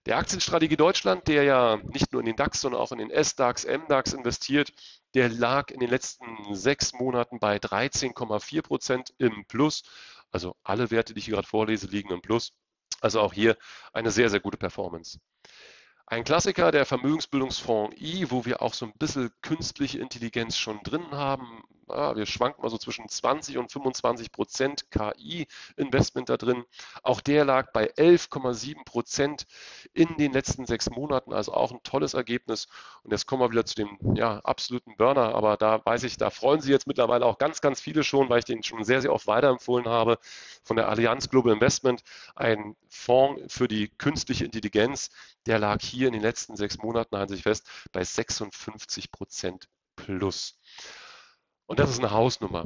Der 0.08 0.18
Aktienstrategie 0.18 0.76
Deutschland, 0.76 1.28
der 1.28 1.44
ja 1.44 1.78
nicht 1.84 2.12
nur 2.14 2.22
in 2.22 2.26
den 2.26 2.36
DAX, 2.36 2.62
sondern 2.62 2.82
auch 2.82 2.92
in 2.92 2.98
den 2.98 3.12
S-DAX, 3.12 3.64
M-DAX 3.64 4.14
investiert, 4.14 4.74
der 5.14 5.30
lag 5.30 5.70
in 5.70 5.80
den 5.80 5.90
letzten 5.92 6.26
sechs 6.56 6.94
Monaten 6.94 7.40
bei 7.40 7.58
13,4 7.58 8.64
Prozent 8.64 9.14
im 9.20 9.46
Plus. 9.46 9.84
Also 10.34 10.56
alle 10.64 10.92
Werte, 10.92 11.14
die 11.14 11.20
ich 11.20 11.26
hier 11.26 11.36
gerade 11.36 11.48
vorlese, 11.48 11.88
liegen 11.88 12.12
im 12.12 12.22
Plus. 12.22 12.52
Also 13.02 13.22
auch 13.22 13.34
hier 13.34 13.58
eine 13.94 14.12
sehr, 14.12 14.30
sehr 14.30 14.40
gute 14.40 14.58
Performance. 14.58 15.20
Ein 16.06 16.26
Klassiker, 16.26 16.72
der 16.72 16.86
Vermögensbildungsfonds 16.86 17.96
I, 18.00 18.30
wo 18.30 18.46
wir 18.46 18.62
auch 18.62 18.74
so 18.74 18.86
ein 18.86 18.94
bisschen 18.94 19.32
künstliche 19.42 20.00
Intelligenz 20.00 20.58
schon 20.58 20.82
drin 20.84 21.12
haben. 21.12 21.64
Ja, 21.90 22.16
wir 22.16 22.26
schwanken 22.26 22.62
mal 22.62 22.70
so 22.70 22.78
zwischen 22.78 23.08
20 23.08 23.58
und 23.58 23.72
25 23.72 24.32
Prozent 24.32 24.92
KI-Investment 24.92 26.30
da 26.30 26.38
drin. 26.38 26.64
Auch 27.04 27.22
der 27.22 27.46
lag 27.46 27.72
bei 27.72 27.92
11,7 27.92 28.84
Prozent 28.86 29.48
in 29.94 30.16
den 30.18 30.32
letzten 30.34 30.66
sechs 30.66 30.90
Monaten, 30.90 31.34
also 31.34 31.54
auch 31.54 31.72
ein 31.72 31.84
tolles 31.84 32.14
Ergebnis. 32.14 32.68
Und 33.04 33.12
jetzt 33.12 33.26
kommen 33.26 33.42
wir 33.42 33.52
wieder 33.52 33.66
zu 33.66 33.76
dem 33.76 33.98
ja, 34.16 34.40
absoluten 34.40 34.96
Burner, 34.98 35.36
aber 35.36 35.58
da 35.58 35.82
weiß 35.86 36.04
ich, 36.04 36.18
da 36.18 36.30
freuen 36.30 36.62
sich 36.62 36.72
jetzt 36.72 36.88
mittlerweile 36.88 37.26
auch 37.26 37.38
ganz, 37.38 37.62
ganz 37.62 37.82
viele 37.82 38.04
schon, 38.04 38.30
weil 38.30 38.40
ich 38.40 38.46
den 38.46 38.64
schon 38.64 38.84
sehr, 38.84 39.02
sehr 39.02 39.14
oft 39.14 39.28
weiterempfohlen 39.28 39.88
habe 39.88 40.20
von 40.64 40.78
der 40.78 40.90
Allianz 40.90 41.30
Global 41.30 41.54
Investment, 41.54 42.04
ein 42.36 42.76
Fonds 42.88 43.54
für 43.54 43.68
die 43.68 43.90
künstliche 43.90 44.46
Intelligenz, 44.46 45.10
der 45.46 45.60
lag 45.60 45.82
hier 45.82 46.08
in 46.08 46.14
den 46.14 46.22
letzten 46.22 46.56
sechs 46.56 46.78
Monaten, 46.78 47.16
halten 47.16 47.30
Sie 47.30 47.36
sich 47.36 47.44
fest, 47.44 47.68
bei 47.92 48.04
56 48.04 49.12
Prozent 49.12 49.68
plus. 49.96 50.60
Und 51.66 51.80
das 51.80 51.90
ist 51.90 52.00
eine 52.00 52.12
Hausnummer. 52.12 52.66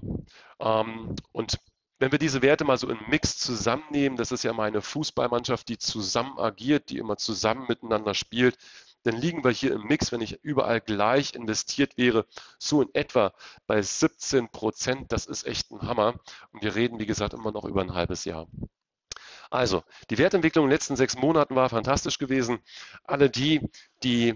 Ähm, 0.60 1.16
und 1.32 1.60
wenn 2.00 2.12
wir 2.12 2.20
diese 2.20 2.42
Werte 2.42 2.63
mal 2.63 2.78
so 2.78 2.90
im 2.90 3.00
Mix 3.10 3.38
zusammennehmen, 3.38 4.18
das 4.18 4.32
ist 4.32 4.44
ja 4.44 4.54
mal 4.54 4.68
eine 4.68 4.82
Fußballmannschaft, 4.82 5.68
die 5.68 5.78
zusammen 5.78 6.38
agiert, 6.38 6.90
die 6.90 6.98
immer 6.98 7.18
zusammen 7.18 7.66
miteinander 7.68 8.13
spielt, 8.13 8.58
dann 9.04 9.16
liegen 9.16 9.44
wir 9.44 9.52
hier 9.52 9.74
im 9.74 9.84
Mix, 9.84 10.12
wenn 10.12 10.22
ich 10.22 10.44
überall 10.44 10.82
gleich 10.82 11.34
investiert 11.34 11.98
wäre, 11.98 12.26
so 12.60 12.82
in 12.82 12.90
etwa 12.94 13.34
bei 13.66 13.82
17 13.82 14.50
Prozent. 14.50 15.12
Das 15.12 15.26
ist 15.26 15.46
echt 15.46 15.72
ein 15.72 15.82
Hammer. 15.82 16.20
Und 16.52 16.62
wir 16.62 16.76
reden, 16.76 17.00
wie 17.00 17.06
gesagt, 17.06 17.34
immer 17.34 17.52
noch 17.52 17.66
über 17.66 17.82
ein 17.82 17.94
halbes 17.94 18.26
Jahr. 18.26 18.48
Also, 19.49 19.83
die 20.10 20.17
Wertentwicklung 20.17 20.65
in 20.65 20.69
den 20.69 20.75
letzten 20.75 20.95
sechs 20.95 21.17
Monaten 21.17 21.55
war 21.55 21.69
fantastisch 21.69 22.17
gewesen. 22.17 22.60
Alle 23.03 23.29
die, 23.29 23.62
die 24.03 24.36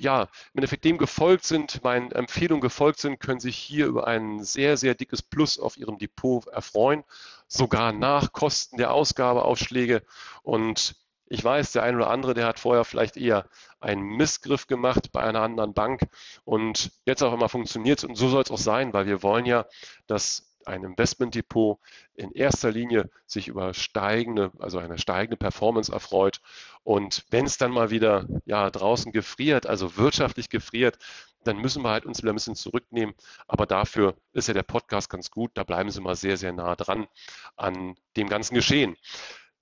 ja, 0.00 0.22
im 0.22 0.28
Endeffekt 0.58 0.84
dem 0.84 0.98
gefolgt 0.98 1.44
sind, 1.44 1.84
meinen 1.84 2.10
Empfehlungen 2.12 2.62
gefolgt 2.62 3.00
sind, 3.00 3.20
können 3.20 3.40
sich 3.40 3.56
hier 3.56 3.86
über 3.86 4.06
ein 4.06 4.42
sehr, 4.42 4.76
sehr 4.76 4.94
dickes 4.94 5.22
Plus 5.22 5.58
auf 5.58 5.76
ihrem 5.76 5.98
Depot 5.98 6.46
erfreuen, 6.46 7.04
sogar 7.46 7.92
nach 7.92 8.32
Kosten 8.32 8.78
der 8.78 8.92
Ausgabeaufschläge. 8.92 10.02
Und 10.42 10.96
ich 11.26 11.44
weiß, 11.44 11.72
der 11.72 11.84
eine 11.84 11.98
oder 11.98 12.10
andere, 12.10 12.34
der 12.34 12.46
hat 12.46 12.58
vorher 12.58 12.84
vielleicht 12.84 13.16
eher 13.16 13.46
einen 13.78 14.16
Missgriff 14.16 14.66
gemacht 14.66 15.12
bei 15.12 15.22
einer 15.22 15.42
anderen 15.42 15.74
Bank 15.74 16.08
und 16.44 16.90
jetzt 17.06 17.22
auch 17.22 17.32
immer 17.32 17.48
funktioniert. 17.48 18.02
Und 18.02 18.16
so 18.16 18.28
soll 18.28 18.42
es 18.42 18.50
auch 18.50 18.58
sein, 18.58 18.92
weil 18.92 19.06
wir 19.06 19.22
wollen 19.22 19.46
ja, 19.46 19.66
dass 20.06 20.49
ein 20.70 20.84
Investmentdepot 20.84 21.78
in 22.14 22.32
erster 22.32 22.70
Linie 22.70 23.10
sich 23.26 23.48
über 23.48 23.74
steigende, 23.74 24.50
also 24.58 24.78
eine 24.78 24.98
steigende 24.98 25.36
Performance 25.36 25.92
erfreut. 25.92 26.40
Und 26.82 27.24
wenn 27.30 27.46
es 27.46 27.58
dann 27.58 27.72
mal 27.72 27.90
wieder 27.90 28.26
ja, 28.46 28.70
draußen 28.70 29.12
gefriert, 29.12 29.66
also 29.66 29.96
wirtschaftlich 29.96 30.48
gefriert, 30.48 30.98
dann 31.44 31.58
müssen 31.58 31.82
wir 31.82 31.90
halt 31.90 32.06
uns 32.06 32.22
wieder 32.22 32.32
ein 32.32 32.36
bisschen 32.36 32.54
zurücknehmen. 32.54 33.14
Aber 33.48 33.66
dafür 33.66 34.14
ist 34.32 34.48
ja 34.48 34.54
der 34.54 34.62
Podcast 34.62 35.10
ganz 35.10 35.30
gut. 35.30 35.50
Da 35.54 35.64
bleiben 35.64 35.90
Sie 35.90 36.00
mal 36.00 36.16
sehr, 36.16 36.36
sehr 36.36 36.52
nah 36.52 36.76
dran 36.76 37.06
an 37.56 37.96
dem 38.16 38.28
ganzen 38.28 38.54
Geschehen. 38.54 38.96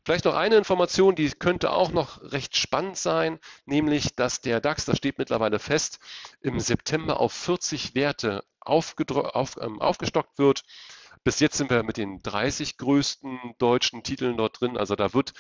Vielleicht 0.05 0.25
noch 0.25 0.37
eine 0.37 0.57
Information, 0.57 1.15
die 1.15 1.29
könnte 1.31 1.71
auch 1.71 1.91
noch 1.91 2.23
recht 2.33 2.57
spannend 2.57 2.97
sein, 2.97 3.39
nämlich, 3.67 4.15
dass 4.17 4.41
der 4.41 4.59
DAX, 4.59 4.87
das 4.87 4.97
steht 4.97 5.19
mittlerweile 5.19 5.59
fest, 5.59 5.99
im 6.41 6.61
September 6.61 7.21
auf 7.21 7.33
40 7.33 7.95
Werte 7.95 8.43
ähm, 8.67 9.81
aufgestockt 9.81 10.39
wird. 10.39 10.63
Bis 11.25 11.41
jetzt 11.41 11.57
sind 11.57 11.71
wir 11.71 11.83
mit 11.83 11.97
den 11.97 12.21
30 12.23 12.77
größten 12.77 13.55
deutschen 13.59 14.03
Titeln 14.03 14.37
dort 14.37 14.61
drin. 14.61 14.77
Also 14.77 14.97
da 14.97 15.15
wird 15.15 15.33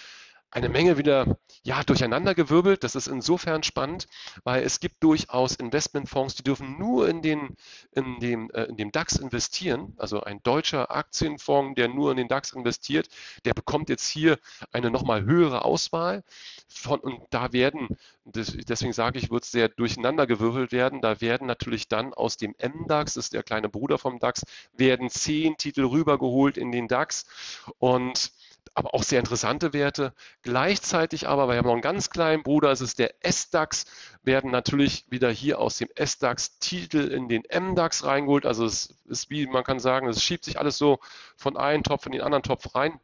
eine 0.50 0.68
Menge 0.68 0.96
wieder 0.96 1.38
ja, 1.62 1.82
durcheinandergewirbelt. 1.82 2.82
Das 2.82 2.94
ist 2.94 3.06
insofern 3.06 3.62
spannend, 3.62 4.08
weil 4.44 4.62
es 4.62 4.80
gibt 4.80 5.02
durchaus 5.02 5.54
Investmentfonds, 5.54 6.37
die 6.37 6.42
dürfen 6.42 6.78
nur 6.78 7.08
in, 7.08 7.20
den, 7.20 7.56
in, 7.92 8.18
dem, 8.20 8.50
äh, 8.50 8.64
in 8.64 8.76
dem 8.76 8.90
DAX 8.90 9.16
investieren. 9.16 9.94
Also 9.98 10.22
ein 10.22 10.42
deutscher 10.42 10.90
Aktienfonds, 10.90 11.74
der 11.76 11.88
nur 11.88 12.11
in 12.11 12.16
den 12.16 12.28
DAX 12.28 12.52
investiert, 12.52 13.08
der 13.44 13.52
bekommt 13.52 13.90
jetzt 13.90 14.08
hier 14.08 14.38
eine 14.72 14.90
nochmal 14.90 15.24
höhere 15.24 15.64
Auswahl. 15.64 16.24
Von, 16.68 17.00
und 17.00 17.22
da 17.30 17.52
werden, 17.52 17.96
deswegen 18.24 18.92
sage 18.92 19.18
ich, 19.18 19.30
wird 19.30 19.44
es 19.44 19.50
sehr 19.50 19.68
durcheinandergewirbelt 19.68 20.72
werden. 20.72 21.00
Da 21.02 21.20
werden 21.20 21.46
natürlich 21.46 21.88
dann 21.88 22.14
aus 22.14 22.37
dem 22.37 22.54
MDAX, 22.58 23.14
das 23.14 23.26
ist 23.26 23.32
der 23.34 23.42
kleine 23.42 23.68
Bruder 23.68 23.98
vom 23.98 24.18
DAX, 24.18 24.44
werden 24.72 25.11
zehn 25.11 25.56
Titel 25.56 25.84
rübergeholt 25.84 26.56
in 26.56 26.72
den 26.72 26.88
DAX. 26.88 27.26
Und 27.78 28.32
aber 28.74 28.94
auch 28.94 29.02
sehr 29.02 29.18
interessante 29.18 29.72
Werte. 29.72 30.12
Gleichzeitig 30.42 31.28
aber, 31.28 31.48
weil 31.48 31.54
wir 31.54 31.59
haben 31.59 31.66
noch 31.66 31.72
einen 31.72 31.83
ganz 31.83 32.11
kleinen 32.11 32.42
Bruder, 32.42 32.70
es 32.70 32.81
ist 32.81 32.98
der 32.98 33.14
S-DAX, 33.24 33.87
werden 34.22 34.50
natürlich 34.50 35.04
wieder 35.11 35.31
hier 35.31 35.59
aus 35.61 35.78
dem 35.78 35.88
S-DAX 35.94 36.59
Titel 36.59 37.09
in 37.09 37.28
den 37.28 37.44
M-DAX 37.44 38.04
reingeholt. 38.04 38.46
Also 38.46 38.64
es 38.64 38.94
ist 39.07 39.31
wie, 39.31 39.46
man 39.46 39.64
kann 39.64 39.81
sagen, 39.81 40.09
es 40.09 40.22
schiebt 40.22 40.44
sich 40.44 40.59
alles 40.59 40.78
so 40.78 40.98
von 41.37 41.57
einem 41.57 41.83
Topf 41.83 42.07
in 42.07 42.12
den 42.12 42.22
anderen 42.22 42.42
Topf 42.42 42.74
rein. 42.74 43.00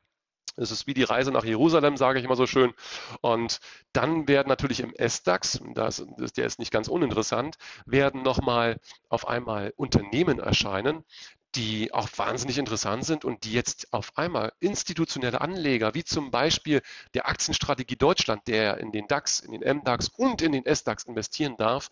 Es 0.57 0.71
ist 0.71 0.87
wie 0.87 0.95
die 0.95 1.03
Reise 1.03 1.33
nach 1.33 1.45
Jerusalem, 1.45 1.97
sage 1.97 2.19
ich 2.19 2.25
immer 2.25 2.37
so 2.37 2.47
schön. 2.47 2.73
Und 3.21 3.61
dann 3.93 4.29
werden 4.29 4.49
natürlich 4.49 4.81
im 4.81 4.95
S-DAX, 4.95 5.61
das, 5.75 6.05
der 6.37 6.47
ist 6.47 6.59
nicht 6.59 6.71
ganz 6.71 6.89
uninteressant, 6.89 7.57
werden 7.87 8.23
nochmal 8.23 8.79
auf 9.09 9.27
einmal 9.27 9.73
Unternehmen 9.77 10.39
erscheinen, 10.39 11.05
die 11.55 11.93
auch 11.93 12.09
wahnsinnig 12.17 12.59
interessant 12.59 13.05
sind 13.05 13.25
und 13.25 13.45
die 13.45 13.53
jetzt 13.53 13.93
auf 13.93 14.17
einmal 14.17 14.53
institutionelle 14.61 15.41
Anleger, 15.41 15.95
wie 15.95 16.05
zum 16.05 16.31
Beispiel 16.31 16.83
der 17.15 17.29
Aktienstrategie 17.29 17.97
Deutschland, 17.97 18.47
der 18.47 18.79
in 18.79 18.93
den 18.93 19.07
DAX, 19.07 19.41
in 19.41 19.53
den 19.53 19.79
MDAX 19.79 20.09
und 20.09 20.43
in 20.43 20.53
den 20.53 20.65
SDAX 20.67 21.05
investieren 21.05 21.57
darf, 21.57 21.91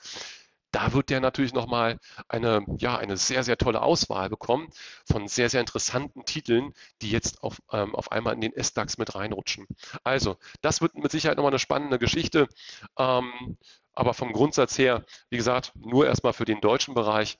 da 0.73 0.95
wird 0.95 1.11
der 1.11 1.21
natürlich 1.21 1.53
nochmal 1.53 2.01
eine, 2.29 2.65
ja, 2.79 2.97
eine 2.97 3.19
sehr, 3.19 3.45
sehr 3.45 3.59
tolle 3.59 3.83
Auswahl 3.83 4.31
bekommen 4.31 4.71
von 5.05 5.29
sehr, 5.29 5.51
sehr 5.51 5.61
interessanten 5.61 6.25
Titeln, 6.25 6.73
die 7.03 7.11
jetzt 7.11 7.43
auf, 7.43 7.61
ähm, 7.71 7.95
auf 7.95 8.11
einmal 8.11 8.35
in 8.35 8.41
den 8.41 8.55
SDAX 8.57 8.97
mit 8.97 9.15
reinrutschen. 9.15 9.67
Also, 10.03 10.39
das 10.63 10.81
wird 10.81 10.95
mit 10.95 11.13
Sicherheit 11.13 11.37
nochmal 11.37 11.53
eine 11.53 11.59
spannende 11.59 11.99
Geschichte. 11.99 12.49
Ähm, 12.99 13.59
aber 13.95 14.15
vom 14.15 14.33
Grundsatz 14.33 14.79
her, 14.79 15.05
wie 15.29 15.37
gesagt, 15.37 15.73
nur 15.77 16.07
erstmal 16.07 16.33
für 16.33 16.47
den 16.47 16.63
deutschen 16.63 16.95
Bereich 16.95 17.39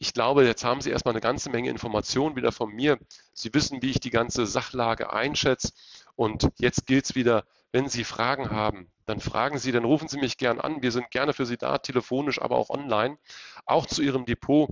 ich 0.00 0.14
glaube, 0.14 0.46
jetzt 0.46 0.64
haben 0.64 0.80
Sie 0.80 0.90
erstmal 0.90 1.12
eine 1.12 1.20
ganze 1.20 1.50
Menge 1.50 1.68
Informationen 1.68 2.34
wieder 2.34 2.52
von 2.52 2.72
mir. 2.72 2.98
Sie 3.34 3.52
wissen, 3.52 3.82
wie 3.82 3.90
ich 3.90 4.00
die 4.00 4.08
ganze 4.10 4.46
Sachlage 4.46 5.12
einschätze. 5.12 5.72
Und 6.16 6.48
jetzt 6.58 6.86
gilt 6.86 7.04
es 7.04 7.14
wieder, 7.14 7.44
wenn 7.70 7.86
Sie 7.90 8.02
Fragen 8.04 8.50
haben, 8.50 8.90
dann 9.04 9.20
fragen 9.20 9.58
Sie, 9.58 9.72
dann 9.72 9.84
rufen 9.84 10.08
Sie 10.08 10.18
mich 10.18 10.38
gern 10.38 10.58
an. 10.58 10.80
Wir 10.80 10.90
sind 10.90 11.10
gerne 11.10 11.34
für 11.34 11.44
Sie 11.44 11.58
da, 11.58 11.76
telefonisch, 11.76 12.40
aber 12.40 12.56
auch 12.56 12.70
online. 12.70 13.18
Auch 13.66 13.84
zu 13.84 14.00
Ihrem 14.00 14.24
Depot. 14.24 14.70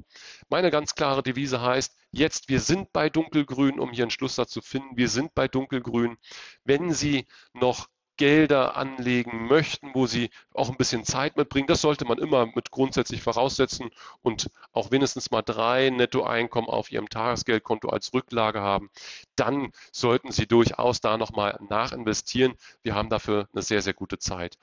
Meine 0.48 0.70
ganz 0.70 0.94
klare 0.94 1.22
Devise 1.22 1.60
heißt, 1.60 1.94
jetzt, 2.10 2.48
wir 2.48 2.60
sind 2.60 2.94
bei 2.94 3.10
Dunkelgrün, 3.10 3.80
um 3.80 3.90
hier 3.90 4.04
einen 4.04 4.10
Schlusssatz 4.10 4.50
zu 4.50 4.62
finden. 4.62 4.96
Wir 4.96 5.10
sind 5.10 5.34
bei 5.34 5.46
Dunkelgrün. 5.46 6.16
Wenn 6.64 6.94
Sie 6.94 7.26
noch 7.52 7.88
Gelder 8.18 8.76
anlegen 8.76 9.46
möchten, 9.46 9.94
wo 9.94 10.06
sie 10.06 10.28
auch 10.52 10.68
ein 10.68 10.76
bisschen 10.76 11.04
Zeit 11.04 11.36
mitbringen. 11.36 11.68
Das 11.68 11.80
sollte 11.80 12.04
man 12.04 12.18
immer 12.18 12.46
mit 12.54 12.70
grundsätzlich 12.70 13.22
voraussetzen 13.22 13.90
und 14.22 14.50
auch 14.72 14.90
mindestens 14.90 15.30
mal 15.30 15.42
drei 15.42 15.88
Nettoeinkommen 15.88 16.68
auf 16.68 16.92
ihrem 16.92 17.08
Tagesgeldkonto 17.08 17.88
als 17.88 18.12
Rücklage 18.12 18.60
haben. 18.60 18.90
Dann 19.36 19.72
sollten 19.92 20.32
sie 20.32 20.46
durchaus 20.46 21.00
da 21.00 21.16
nochmal 21.16 21.58
nachinvestieren. 21.70 22.54
Wir 22.82 22.94
haben 22.94 23.08
dafür 23.08 23.48
eine 23.52 23.62
sehr, 23.62 23.80
sehr 23.80 23.94
gute 23.94 24.18
Zeit. 24.18 24.58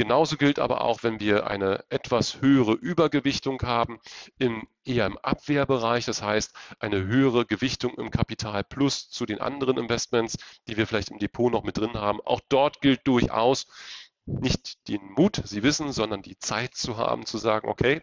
Genauso 0.00 0.38
gilt 0.38 0.58
aber 0.58 0.80
auch, 0.80 1.02
wenn 1.02 1.20
wir 1.20 1.46
eine 1.46 1.84
etwas 1.90 2.40
höhere 2.40 2.72
Übergewichtung 2.72 3.60
haben, 3.60 4.00
im, 4.38 4.66
eher 4.82 5.04
im 5.04 5.18
Abwehrbereich, 5.18 6.06
das 6.06 6.22
heißt 6.22 6.54
eine 6.78 7.04
höhere 7.04 7.44
Gewichtung 7.44 7.92
im 7.98 8.10
Kapital 8.10 8.64
plus 8.64 9.10
zu 9.10 9.26
den 9.26 9.42
anderen 9.42 9.76
Investments, 9.76 10.38
die 10.68 10.78
wir 10.78 10.86
vielleicht 10.86 11.10
im 11.10 11.18
Depot 11.18 11.52
noch 11.52 11.64
mit 11.64 11.76
drin 11.76 11.92
haben. 11.92 12.18
Auch 12.24 12.40
dort 12.48 12.80
gilt 12.80 13.06
durchaus 13.06 13.66
nicht 14.24 14.88
den 14.88 15.02
Mut, 15.02 15.42
Sie 15.44 15.62
wissen, 15.62 15.92
sondern 15.92 16.22
die 16.22 16.38
Zeit 16.38 16.74
zu 16.74 16.96
haben, 16.96 17.26
zu 17.26 17.36
sagen, 17.36 17.68
okay, 17.68 18.00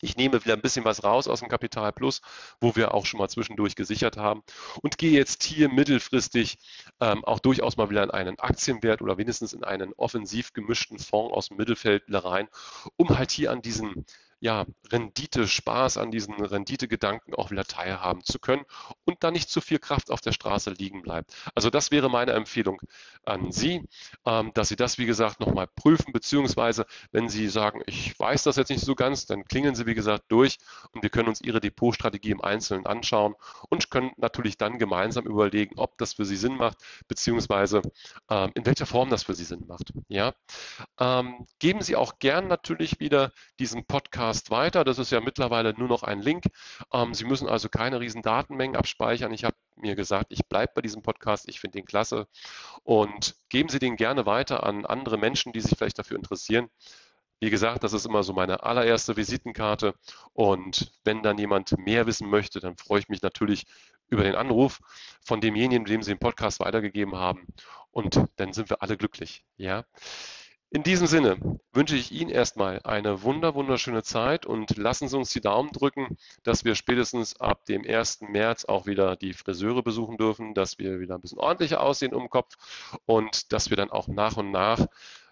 ich 0.00 0.16
nehme 0.16 0.44
wieder 0.44 0.54
ein 0.54 0.60
bisschen 0.62 0.84
was 0.84 1.04
raus 1.04 1.28
aus 1.28 1.40
dem 1.40 1.48
Kapital 1.48 1.92
Plus, 1.92 2.20
wo 2.60 2.76
wir 2.76 2.94
auch 2.94 3.06
schon 3.06 3.18
mal 3.18 3.28
zwischendurch 3.28 3.76
gesichert 3.76 4.16
haben 4.16 4.42
und 4.82 4.98
gehe 4.98 5.12
jetzt 5.12 5.42
hier 5.42 5.68
mittelfristig 5.68 6.58
ähm, 7.00 7.24
auch 7.24 7.38
durchaus 7.38 7.76
mal 7.76 7.90
wieder 7.90 8.02
in 8.02 8.10
einen 8.10 8.38
Aktienwert 8.38 9.02
oder 9.02 9.18
wenigstens 9.18 9.52
in 9.52 9.64
einen 9.64 9.92
offensiv 9.94 10.52
gemischten 10.52 10.98
Fonds 10.98 11.34
aus 11.34 11.48
dem 11.48 11.56
Mittelfeld 11.56 12.04
rein, 12.08 12.48
um 12.96 13.16
halt 13.16 13.30
hier 13.30 13.50
an 13.50 13.62
diesen 13.62 14.04
ja, 14.44 14.66
Rendite-Spaß, 14.92 15.96
an 15.96 16.10
diesen 16.10 16.34
Rendite-Gedanken 16.34 17.34
auch 17.34 17.50
wieder 17.50 17.64
teilhaben 17.64 18.22
zu 18.22 18.38
können 18.38 18.66
und 19.06 19.24
da 19.24 19.30
nicht 19.30 19.48
zu 19.48 19.62
viel 19.62 19.78
Kraft 19.78 20.10
auf 20.10 20.20
der 20.20 20.32
Straße 20.32 20.70
liegen 20.70 21.00
bleibt. 21.00 21.34
Also 21.54 21.70
das 21.70 21.90
wäre 21.90 22.10
meine 22.10 22.32
Empfehlung 22.32 22.78
an 23.24 23.52
Sie, 23.52 23.88
ähm, 24.26 24.50
dass 24.52 24.68
Sie 24.68 24.76
das, 24.76 24.98
wie 24.98 25.06
gesagt, 25.06 25.40
nochmal 25.40 25.66
prüfen, 25.66 26.12
beziehungsweise 26.12 26.84
wenn 27.10 27.30
Sie 27.30 27.48
sagen, 27.48 27.80
ich 27.86 28.18
weiß 28.18 28.42
das 28.42 28.56
jetzt 28.56 28.68
nicht 28.68 28.84
so 28.84 28.94
ganz, 28.94 29.24
dann 29.24 29.46
klingeln 29.46 29.74
Sie, 29.74 29.86
wie 29.86 29.94
gesagt, 29.94 30.24
durch 30.28 30.58
und 30.92 31.02
wir 31.02 31.08
können 31.08 31.28
uns 31.28 31.40
Ihre 31.40 31.60
Depotstrategie 31.60 32.32
im 32.32 32.42
Einzelnen 32.42 32.84
anschauen 32.84 33.36
und 33.70 33.90
können 33.90 34.10
natürlich 34.18 34.58
dann 34.58 34.78
gemeinsam 34.78 35.24
überlegen, 35.24 35.78
ob 35.78 35.96
das 35.96 36.12
für 36.12 36.26
Sie 36.26 36.36
Sinn 36.36 36.56
macht, 36.56 36.76
beziehungsweise 37.08 37.80
ähm, 38.28 38.50
in 38.54 38.66
welcher 38.66 38.84
Form 38.84 39.08
das 39.08 39.22
für 39.22 39.34
Sie 39.34 39.44
Sinn 39.44 39.64
macht. 39.66 39.94
Ja? 40.08 40.34
Ähm, 41.00 41.46
geben 41.60 41.80
Sie 41.80 41.96
auch 41.96 42.18
gern 42.18 42.46
natürlich 42.46 43.00
wieder 43.00 43.32
diesen 43.58 43.86
Podcast 43.86 44.33
Podcast 44.34 44.50
weiter. 44.50 44.84
Das 44.84 44.98
ist 44.98 45.12
ja 45.12 45.20
mittlerweile 45.20 45.74
nur 45.74 45.86
noch 45.86 46.02
ein 46.02 46.20
Link. 46.20 46.46
Ähm, 46.92 47.14
Sie 47.14 47.24
müssen 47.24 47.48
also 47.48 47.68
keine 47.68 48.00
riesen 48.00 48.22
Datenmengen 48.22 48.76
abspeichern. 48.76 49.32
Ich 49.32 49.44
habe 49.44 49.54
mir 49.76 49.94
gesagt, 49.94 50.26
ich 50.30 50.44
bleibe 50.46 50.72
bei 50.74 50.82
diesem 50.82 51.02
Podcast. 51.02 51.48
Ich 51.48 51.60
finde 51.60 51.78
den 51.78 51.84
klasse. 51.84 52.26
Und 52.82 53.36
geben 53.48 53.68
Sie 53.68 53.78
den 53.78 53.96
gerne 53.96 54.26
weiter 54.26 54.64
an 54.64 54.86
andere 54.86 55.18
Menschen, 55.18 55.52
die 55.52 55.60
sich 55.60 55.78
vielleicht 55.78 55.98
dafür 55.98 56.16
interessieren. 56.16 56.68
Wie 57.40 57.50
gesagt, 57.50 57.84
das 57.84 57.92
ist 57.92 58.06
immer 58.06 58.24
so 58.24 58.32
meine 58.32 58.64
allererste 58.64 59.16
Visitenkarte. 59.16 59.94
Und 60.32 60.92
wenn 61.04 61.22
dann 61.22 61.38
jemand 61.38 61.78
mehr 61.78 62.06
wissen 62.06 62.28
möchte, 62.28 62.58
dann 62.58 62.76
freue 62.76 63.00
ich 63.00 63.08
mich 63.08 63.22
natürlich 63.22 63.66
über 64.08 64.24
den 64.24 64.34
Anruf 64.34 64.80
von 65.24 65.40
demjenigen, 65.40 65.84
dem 65.84 66.02
Sie 66.02 66.10
den 66.10 66.18
Podcast 66.18 66.58
weitergegeben 66.58 67.14
haben. 67.14 67.46
Und 67.92 68.20
dann 68.36 68.52
sind 68.52 68.68
wir 68.68 68.82
alle 68.82 68.96
glücklich. 68.96 69.44
Ja. 69.56 69.84
In 70.74 70.82
diesem 70.82 71.06
Sinne 71.06 71.38
wünsche 71.72 71.94
ich 71.94 72.10
Ihnen 72.10 72.30
erstmal 72.30 72.80
eine 72.82 73.22
wunder, 73.22 73.54
wunderschöne 73.54 74.02
Zeit 74.02 74.44
und 74.44 74.76
lassen 74.76 75.06
Sie 75.06 75.16
uns 75.16 75.30
die 75.30 75.40
Daumen 75.40 75.70
drücken, 75.70 76.18
dass 76.42 76.64
wir 76.64 76.74
spätestens 76.74 77.38
ab 77.38 77.64
dem 77.66 77.84
1. 77.86 78.22
März 78.22 78.64
auch 78.64 78.84
wieder 78.84 79.14
die 79.14 79.34
Friseure 79.34 79.84
besuchen 79.84 80.16
dürfen, 80.16 80.52
dass 80.52 80.80
wir 80.80 80.98
wieder 80.98 81.14
ein 81.14 81.20
bisschen 81.20 81.38
ordentlicher 81.38 81.80
aussehen 81.80 82.12
um 82.12 82.24
den 82.24 82.28
Kopf 82.28 82.56
und 83.06 83.52
dass 83.52 83.70
wir 83.70 83.76
dann 83.76 83.92
auch 83.92 84.08
nach 84.08 84.36
und 84.36 84.50
nach 84.50 84.84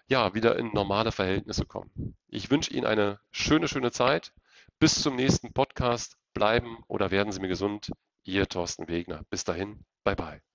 ja, 0.07 0.33
wieder 0.33 0.57
in 0.57 0.71
normale 0.71 1.11
Verhältnisse 1.11 1.65
kommen. 1.65 2.15
Ich 2.29 2.49
wünsche 2.49 2.71
Ihnen 2.71 2.85
eine 2.85 3.19
schöne, 3.31 3.67
schöne 3.67 3.91
Zeit. 3.91 4.31
Bis 4.79 5.01
zum 5.01 5.17
nächsten 5.17 5.51
Podcast. 5.51 6.15
Bleiben 6.33 6.85
oder 6.87 7.11
werden 7.11 7.33
Sie 7.33 7.41
mir 7.41 7.49
gesund. 7.49 7.91
Ihr 8.23 8.47
Thorsten 8.47 8.87
Wegner. 8.87 9.25
Bis 9.29 9.43
dahin. 9.43 9.83
Bye 10.05 10.15
bye. 10.15 10.52